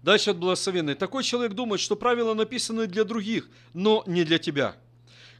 [0.02, 0.94] Дальше от благословенной.
[0.94, 4.76] Такой человек думает, что правила написаны для других, но не для тебя.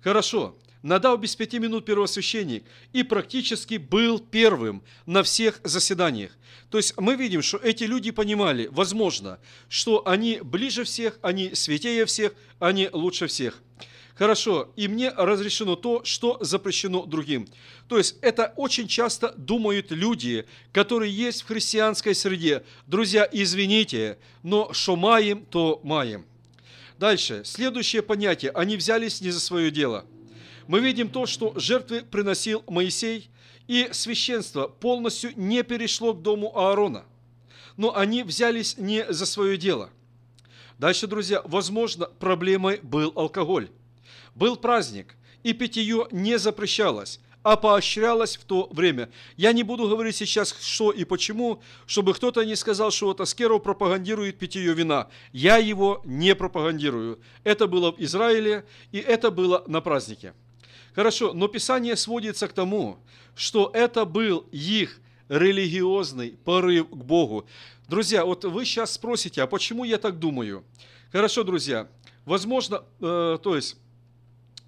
[0.02, 0.56] Хорошо.
[0.84, 2.62] Надал без пяти минут первосвященник
[2.92, 6.32] и практически был первым на всех заседаниях.
[6.68, 9.38] То есть мы видим, что эти люди понимали, возможно,
[9.70, 13.62] что они ближе всех, они святее всех, они лучше всех.
[14.14, 17.48] Хорошо, и мне разрешено то, что запрещено другим.
[17.88, 22.62] То есть это очень часто думают люди, которые есть в христианской среде.
[22.86, 26.26] Друзья, извините, но что маем, то маем.
[26.98, 28.50] Дальше, следующее понятие.
[28.50, 30.04] Они взялись не за свое дело.
[30.66, 33.28] Мы видим то, что жертвы приносил Моисей,
[33.66, 37.04] и священство полностью не перешло к дому Аарона.
[37.76, 39.90] Но они взялись не за свое дело.
[40.78, 43.70] Дальше, друзья, возможно, проблемой был алкоголь.
[44.34, 49.10] Был праздник, и питье не запрещалось, а поощрялось в то время.
[49.36, 53.62] Я не буду говорить сейчас, что и почему, чтобы кто-то не сказал, что вот Аскеров
[53.62, 55.08] пропагандирует питье вина.
[55.32, 57.20] Я его не пропагандирую.
[57.44, 60.34] Это было в Израиле, и это было на празднике.
[60.94, 62.98] Хорошо, но Писание сводится к тому,
[63.34, 67.46] что это был их религиозный порыв к Богу.
[67.88, 70.64] Друзья, вот вы сейчас спросите, а почему я так думаю?
[71.10, 71.88] Хорошо, друзья,
[72.24, 73.76] возможно, э, то есть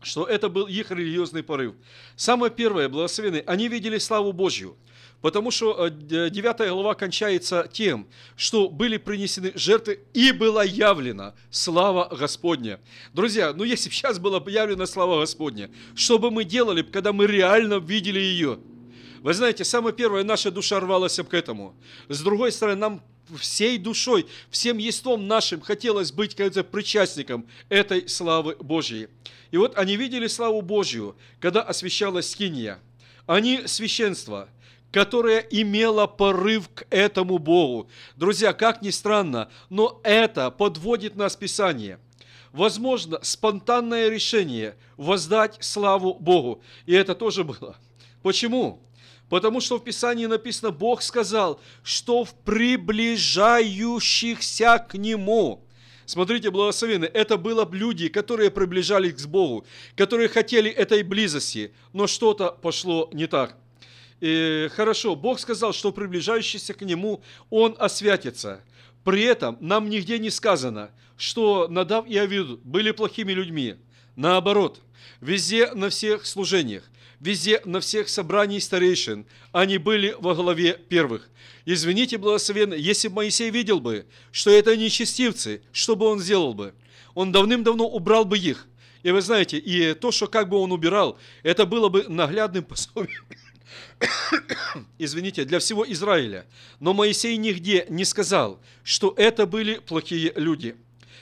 [0.03, 1.75] что это был их религиозный порыв.
[2.15, 4.77] Самое первое, благословенные, они видели славу Божью.
[5.23, 8.07] Потому что 9 глава кончается тем,
[8.37, 12.81] что были принесены жертвы и была явлена слава Господня.
[13.13, 17.27] Друзья, ну если бы сейчас была явлена слава Господня, что бы мы делали, когда мы
[17.27, 18.59] реально видели ее?
[19.23, 21.75] Вы знаете, самое первое, наша душа рвалась к этому.
[22.09, 23.03] С другой стороны, нам
[23.41, 29.09] всей душой, всем естеством нашим хотелось быть как причастником этой славы Божьей.
[29.51, 32.79] И вот они видели славу Божью, когда освящалась скиния.
[33.27, 34.49] Они священство,
[34.93, 37.89] которое имело порыв к этому Богу.
[38.17, 41.99] Друзья, как ни странно, но это подводит нас Писание.
[42.53, 46.63] Возможно, спонтанное решение воздать славу Богу.
[46.87, 47.77] И это тоже было.
[48.23, 48.81] Почему?
[49.29, 55.67] Потому что в Писании написано, Бог сказал, что в приближающихся к Нему.
[56.07, 59.67] Смотрите, благословенные, это было люди, которые приближались к Богу,
[59.97, 63.57] которые хотели этой близости, но что-то пошло не так.
[64.21, 68.63] И хорошо, Бог сказал, что приближающийся к Нему, Он освятится.
[69.05, 73.77] При этом нам нигде не сказано, что Надав и Авид были плохими людьми.
[74.17, 74.81] Наоборот,
[75.21, 76.83] везде на всех служениях,
[77.21, 81.29] везде на всех собраниях старейшин они были во главе первых.
[81.67, 86.75] Извините, благословенные, если бы Моисей видел бы, что это нечестивцы, что бы он сделал бы?
[87.15, 88.67] Он давным-давно убрал бы их.
[89.03, 93.25] И вы знаете, и то, что как бы он убирал, это было бы наглядным пособием
[94.99, 96.47] извините, для всего Израиля.
[96.81, 100.77] Но Моисей нигде не сказал, что это были плохие люди.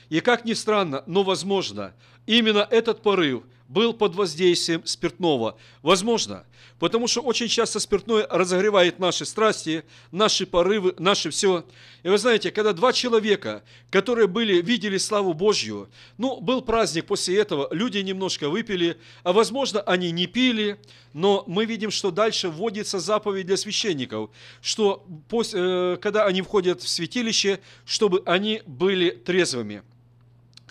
[0.08, 1.94] И как ни странно, но возможно,
[2.26, 3.44] именно этот порыв
[3.74, 5.58] был под воздействием спиртного.
[5.82, 6.46] Возможно,
[6.78, 11.66] потому что очень часто спиртное разогревает наши страсти, наши порывы, наше все.
[12.04, 17.36] И вы знаете, когда два человека, которые были, видели славу Божью, ну, был праздник после
[17.38, 20.78] этого, люди немножко выпили, а возможно, они не пили,
[21.12, 24.30] но мы видим, что дальше вводится заповедь для священников,
[24.62, 29.82] что после, э, когда они входят в святилище, чтобы они были трезвыми.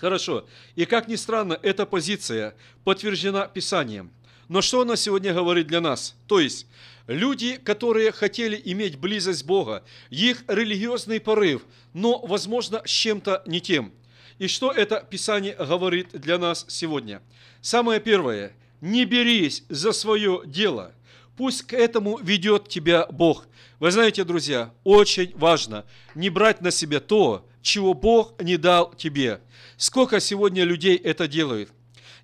[0.04, 0.44] Хорошо.
[0.76, 4.10] И как ни странно, эта позиция подтверждена Писанием.
[4.50, 6.14] Но что она сегодня говорит для нас?
[6.26, 6.66] То есть,
[7.06, 11.62] люди, которые хотели иметь близость Бога, их религиозный порыв,
[11.94, 13.94] но, возможно, с чем-то не тем.
[14.38, 17.22] И что это Писание говорит для нас сегодня?
[17.62, 18.52] Самое первое.
[18.82, 20.92] Не берись за свое дело.
[21.34, 23.46] Пусть к этому ведет тебя Бог.
[23.80, 29.40] Вы знаете, друзья, очень важно не брать на себя то, чего Бог не дал тебе.
[29.76, 31.70] Сколько сегодня людей это делают?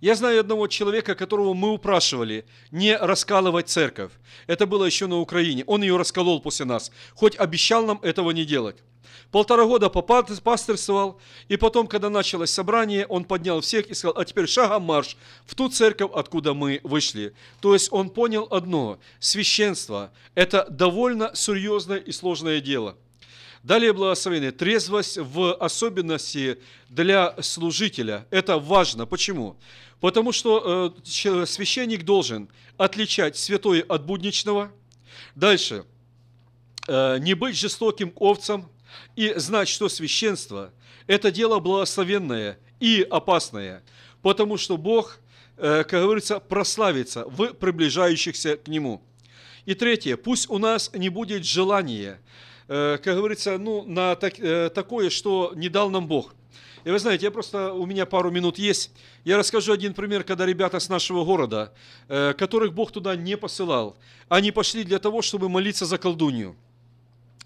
[0.01, 4.13] Я знаю одного человека, которого мы упрашивали не раскалывать церковь.
[4.47, 5.65] Это было еще на Украине.
[5.67, 8.77] Он ее расколол после нас, хоть обещал нам этого не делать.
[9.31, 14.47] Полтора года попасторствовал, и потом, когда началось собрание, он поднял всех и сказал, а теперь
[14.47, 15.17] шагом марш
[15.47, 17.33] в ту церковь, откуда мы вышли.
[17.61, 22.97] То есть он понял одно, священство– это довольно серьезное и сложное дело.
[23.63, 24.53] Далее благословение.
[24.53, 26.59] Трезвость в особенности
[26.89, 28.27] для служителя.
[28.31, 29.05] Это важно.
[29.05, 29.57] Почему?
[30.01, 32.49] Потому что э, священник должен
[32.79, 34.73] отличать святое от будничного.
[35.35, 35.85] Дальше.
[36.89, 38.71] Э, не быть жестоким к овцам
[39.15, 40.73] и знать, что священство–
[41.07, 43.83] это дело благословенное и опасное.
[44.23, 45.21] Потому что Бог,
[45.59, 49.03] э, как говорится, прославится в приближающихся к Нему.
[49.67, 50.17] И третье.
[50.17, 52.23] Пусть у нас не будет желания–
[53.03, 56.37] как говорится, ну, на так, э, такое, что не дал нам Бог.
[56.85, 58.93] И вы знаете, я просто, у меня пару минут есть,
[59.25, 61.73] я расскажу один пример, когда ребята с нашего города,
[62.07, 63.97] э, которых Бог туда не посылал,
[64.29, 66.55] они пошли для того, чтобы молиться за колдунью.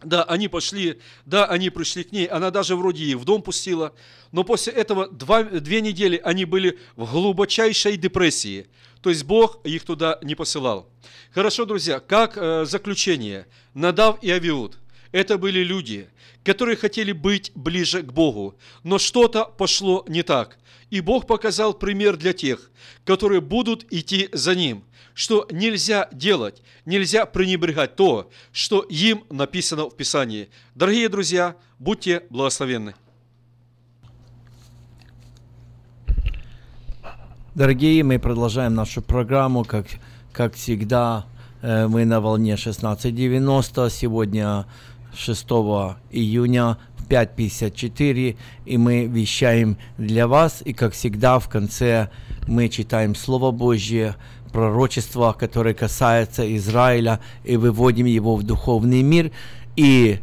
[0.03, 3.95] Да, они пошли, да, они пришли к ней, она даже вроде их в дом пустила,
[4.31, 8.67] но после этого два, две недели они были в глубочайшей депрессии,
[9.01, 10.91] то есть Бог их туда не посылал.
[11.31, 14.77] Хорошо, друзья, как э, заключение, Надав и Авиуд–
[15.15, 16.09] это были люди,
[16.43, 20.59] которые хотели быть ближе к Богу, но что-то пошло не так.
[20.91, 22.73] И Бог показал пример для тех,
[23.05, 24.83] которые будут идти за Ним,
[25.15, 30.49] что нельзя делать, нельзя пренебрегать то, что им написано в Писании.
[30.75, 32.95] Дорогие друзья, будьте благословенны.
[37.55, 39.87] Дорогие, мы продолжаем нашу программу, как,
[40.33, 41.27] как всегда,
[41.63, 43.91] э, мы на волне 16.90.
[43.91, 44.67] Сегодня
[45.17, 45.45] 6
[46.11, 52.11] июня в 5.54, и мы вещаем для вас, и как всегда в конце
[52.47, 54.17] мы читаем Слово Божье,
[54.53, 59.33] пророчество, которое касается Израиля, и выводим его в духовный мир,
[59.77, 60.21] и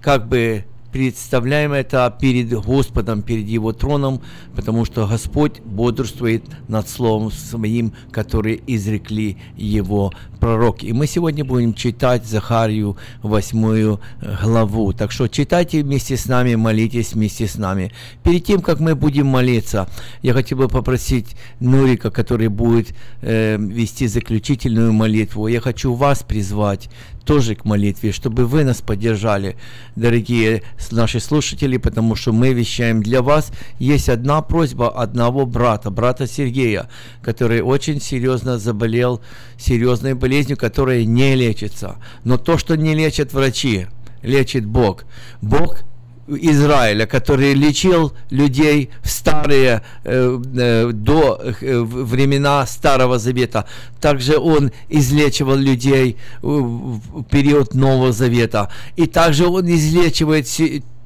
[0.00, 4.22] как бы представляем это перед Господом, перед Его троном,
[4.54, 10.86] потому что Господь бодрствует над Словом Своим, который изрекли Его пророки.
[10.86, 14.00] И мы сегодня будем читать Захарию восьмую
[14.42, 14.92] главу.
[14.92, 17.92] Так что читайте вместе с нами, молитесь вместе с нами.
[18.22, 19.88] Перед тем, как мы будем молиться,
[20.22, 26.88] я хотел бы попросить Нурика, который будет э, вести заключительную молитву, я хочу вас призвать
[27.26, 29.56] тоже к молитве, чтобы вы нас поддержали,
[29.96, 30.62] дорогие
[30.92, 33.50] наши слушатели, потому что мы вещаем для вас.
[33.78, 36.88] Есть одна просьба одного брата, брата Сергея,
[37.22, 39.20] который очень серьезно заболел
[39.58, 40.25] серьезной болезнью,
[40.56, 41.96] которая не лечится.
[42.24, 43.86] Но то, что не лечат врачи,
[44.22, 45.04] лечит Бог.
[45.40, 45.84] Бог
[46.28, 53.66] Израиля, который лечил людей в старые, э, э, до э, времена Старого Завета.
[54.00, 58.70] Также он излечивал людей в период Нового Завета.
[58.96, 60.46] И также он излечивает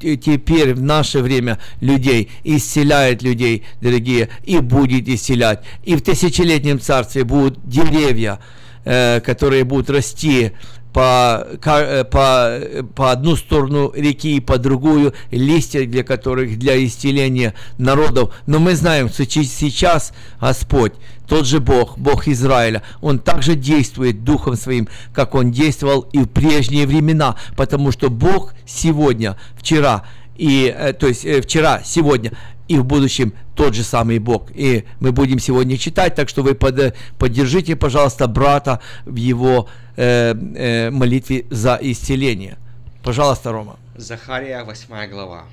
[0.01, 5.63] теперь в наше время людей, исцеляет людей, дорогие, и будет исцелять.
[5.85, 8.39] И в тысячелетнем царстве будут деревья,
[8.85, 10.53] э, которые будут расти
[10.93, 12.61] по, э, по,
[12.95, 18.35] по одну сторону реки и по другую, листья для которых для исцеления народов.
[18.47, 20.93] Но мы знаем, что сейчас Господь,
[21.29, 26.27] тот же Бог, Бог Израиля, Он также действует Духом Своим, как Он действовал и в
[26.27, 30.05] прежние времена, потому что Бог сегодня, вчера,
[30.37, 32.33] и, э, то есть вчера, сегодня
[32.71, 34.53] и в будущем тот же самый Бог.
[34.55, 40.35] И мы будем сегодня читать, так что вы под, поддержите, пожалуйста, брата в его э,
[40.55, 42.59] э, молитве за исцеление.
[43.03, 43.77] Пожалуйста, Рома.
[43.97, 45.47] Захария, 8 глава.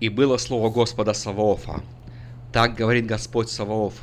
[0.00, 1.80] «И было слово Господа Саваофа.
[2.52, 3.94] Так говорит Господь Саваоф.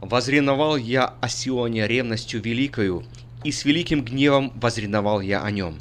[0.00, 3.04] Возреновал я о Сионе ревностью великою,
[3.44, 5.78] и с великим гневом возреновал я о нем.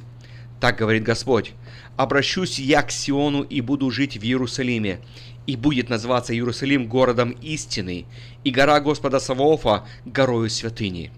[0.63, 1.51] Так говорит Господь.
[1.97, 5.01] Обращусь я к Сиону и буду жить в Иерусалиме,
[5.45, 8.05] и будет называться Иерусалим городом истины,
[8.45, 11.11] и гора Господа Саваофа горою святыни.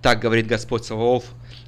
[0.00, 1.24] Так говорит Господь Саваоф,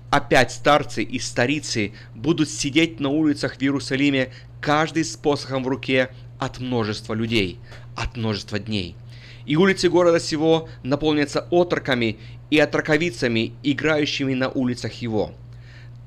[0.08, 6.08] опять старцы и старицы будут сидеть на улицах в Иерусалиме, каждый с посохом в руке,
[6.38, 7.60] от множества людей,
[7.94, 8.96] от множества дней.
[9.44, 12.16] И улицы города сего наполнятся отроками
[12.48, 15.34] и отроковицами, играющими на улицах его.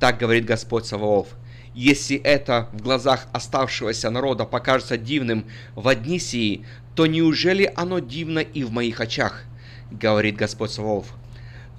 [0.01, 1.27] Так говорит Господь Саваоф.
[1.75, 5.45] Если это в глазах оставшегося народа покажется дивным
[5.75, 9.43] в дни сии, то неужели оно дивно и в моих очах?
[9.91, 11.13] Говорит Господь Саваоф.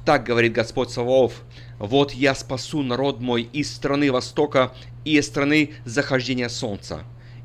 [0.05, 1.43] Так говорит Господь Саваоф.
[1.81, 4.73] Вот я спасу народ мой из страны Востока
[5.05, 7.03] и из страны захождения солнца.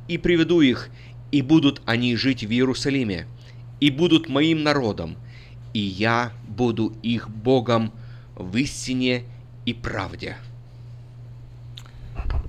[0.07, 0.89] И приведу их,
[1.31, 3.25] и будут они жить в Иерусалиме,
[3.79, 5.17] и будут моим народом,
[5.73, 7.91] и я буду их Богом
[8.35, 9.23] в истине
[9.65, 10.37] и правде.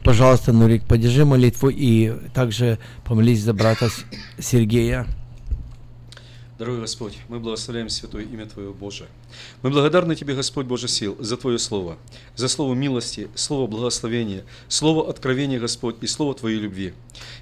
[0.05, 3.89] Пожалуйста, Нурик, поддержи молитву и также помолись за брата
[4.39, 5.07] Сергея.
[6.59, 9.07] Дорогой Господь, мы благословляем святое имя Твое Боже.
[9.63, 11.99] Мы благодарны Тебе, Господь Боже сил, за Твое Слово,
[12.37, 16.95] за Слово милости, Слово благословения, Слово откровения, Господь, и Слово Твоей любви.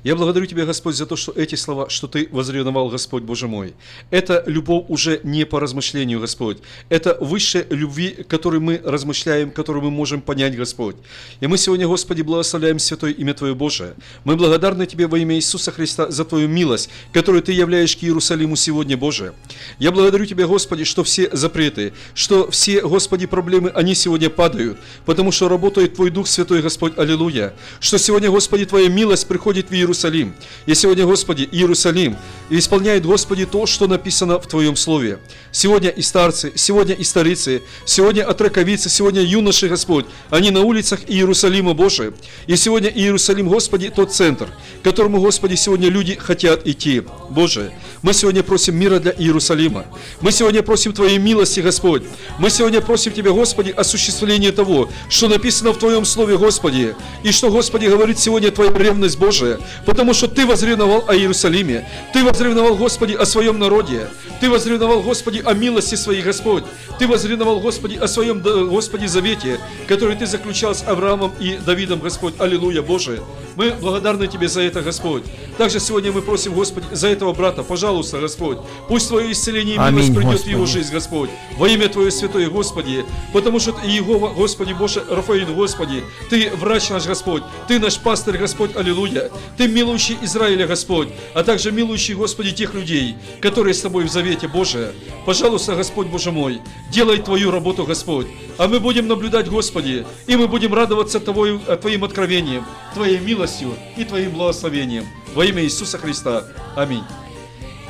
[0.03, 3.75] Я благодарю Тебя, Господь, за то, что эти слова, что Ты возревновал, Господь Боже мой,
[4.11, 6.59] это любовь уже не по размышлению, Господь,
[6.89, 10.97] это высшая любви, которой мы размышляем, которую мы можем понять, Господь.
[11.41, 13.95] И мы сегодня, Господи, благословляем святое имя Твое Божие.
[14.25, 18.57] Мы благодарны Тебе во имя Иисуса Христа за Твою милость, которую Ты являешь к Иерусалиму
[18.57, 19.35] сегодня, Боже.
[19.79, 21.76] Я благодарю Тебя, Господи, что все запреты,
[22.15, 27.55] что все, Господи, проблемы, они сегодня падают, потому что работает Твой Дух Святой, Господь, Аллилуйя.
[27.81, 30.35] Что сегодня, Господи, Твоя милость приходит в Иерусалим.
[30.67, 32.17] И сегодня, Господи, Иерусалим
[32.51, 35.19] исполняет, Господи, то, что написано в Твоем Слове.
[35.53, 41.75] Сегодня и старцы, сегодня и старицы, сегодня отраковицы, сегодня юноши, Господь, они на улицах Иерусалима,
[41.75, 42.15] Боже.
[42.47, 44.49] И сегодня Иерусалим, Господи, тот центр,
[44.81, 47.03] к которому, Господи, сегодня люди хотят идти.
[47.31, 47.73] Боже,
[48.03, 49.87] мы сегодня просим мира для Иерусалима.
[50.21, 52.05] Мы сегодня просим Твоей милости, Господь.
[52.39, 56.95] Мы сегодня просим Тебя, Господи, осуществление того, что написано в Твоем Слове, Господи.
[57.25, 59.59] И что, Господи, говорит сегодня Твоя ревность Божия.
[59.85, 61.89] Потому что Ты возревновал о Иерусалиме.
[62.13, 64.09] Ты возревновал, Господи, о своем народе.
[64.41, 66.63] Ты возревновал, Господи, о милости Своей, Господь.
[67.01, 69.59] Ты возревновал, Господи, о своем, Господи, завете,
[69.89, 72.35] который Ты заключал с Авраамом и Давидом, Господь.
[72.39, 73.23] Аллилуйя, Боже.
[73.57, 75.25] Мы благодарны Тебе за это, Господь.
[75.59, 78.59] Также сегодня мы просим, Господи, за этого брата, пожалуйста, Господь.
[78.89, 81.31] Пусть Твое исцеление и милость Аминь, придет в его жизнь, Господь.
[81.57, 83.05] Во имя Твое святое, Господи.
[83.33, 86.05] Потому что Ты Иегова, Господи, Боже, Рафаил, Господи.
[86.29, 87.43] Ты врач наш, Господь.
[87.67, 89.31] Ты наш пастырь, Господь, Аллилуйя.
[89.57, 91.09] Ты милующий Израиля, Господь.
[91.35, 94.95] А также милующий, Господи, тех людей, которые с Тобой в завете, Боже.
[95.25, 98.27] Пожалуйста, Господь, Боже мой, делай Твою работу, Господь.
[98.59, 104.05] А мы будем наблюдать, Господи, и мы будем радоваться э, Твоим откровением, Твоей милостью и
[104.05, 105.07] Твоим благословением.
[105.35, 106.45] Во имя Иисуса Христа.
[106.75, 107.05] Аминь.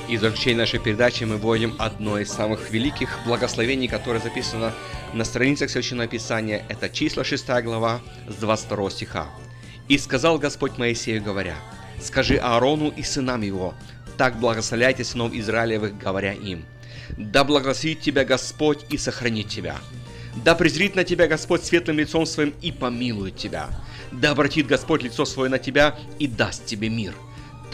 [0.09, 0.23] И в
[0.55, 4.73] нашей передачи мы вводим одно из самых великих благословений, которое записано
[5.13, 6.65] на страницах Священного Писания.
[6.69, 9.27] Это числа 6 глава с 22 стиха.
[9.89, 11.57] «И сказал Господь Моисею, говоря,
[12.01, 13.75] скажи Аарону и сынам его,
[14.17, 16.65] так благословляйте сынов Израилевых, говоря им,
[17.17, 19.77] да благословит тебя Господь и сохранит тебя.
[20.45, 23.71] Да презрит на тебя Господь светлым лицом своим и помилует тебя.
[24.13, 27.15] Да обратит Господь лицо свое на тебя и даст тебе мир.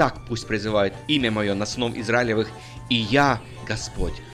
[0.03, 2.49] Так пусть призывает имя мое на сынов Израилевых,
[2.91, 4.21] и я, Господь,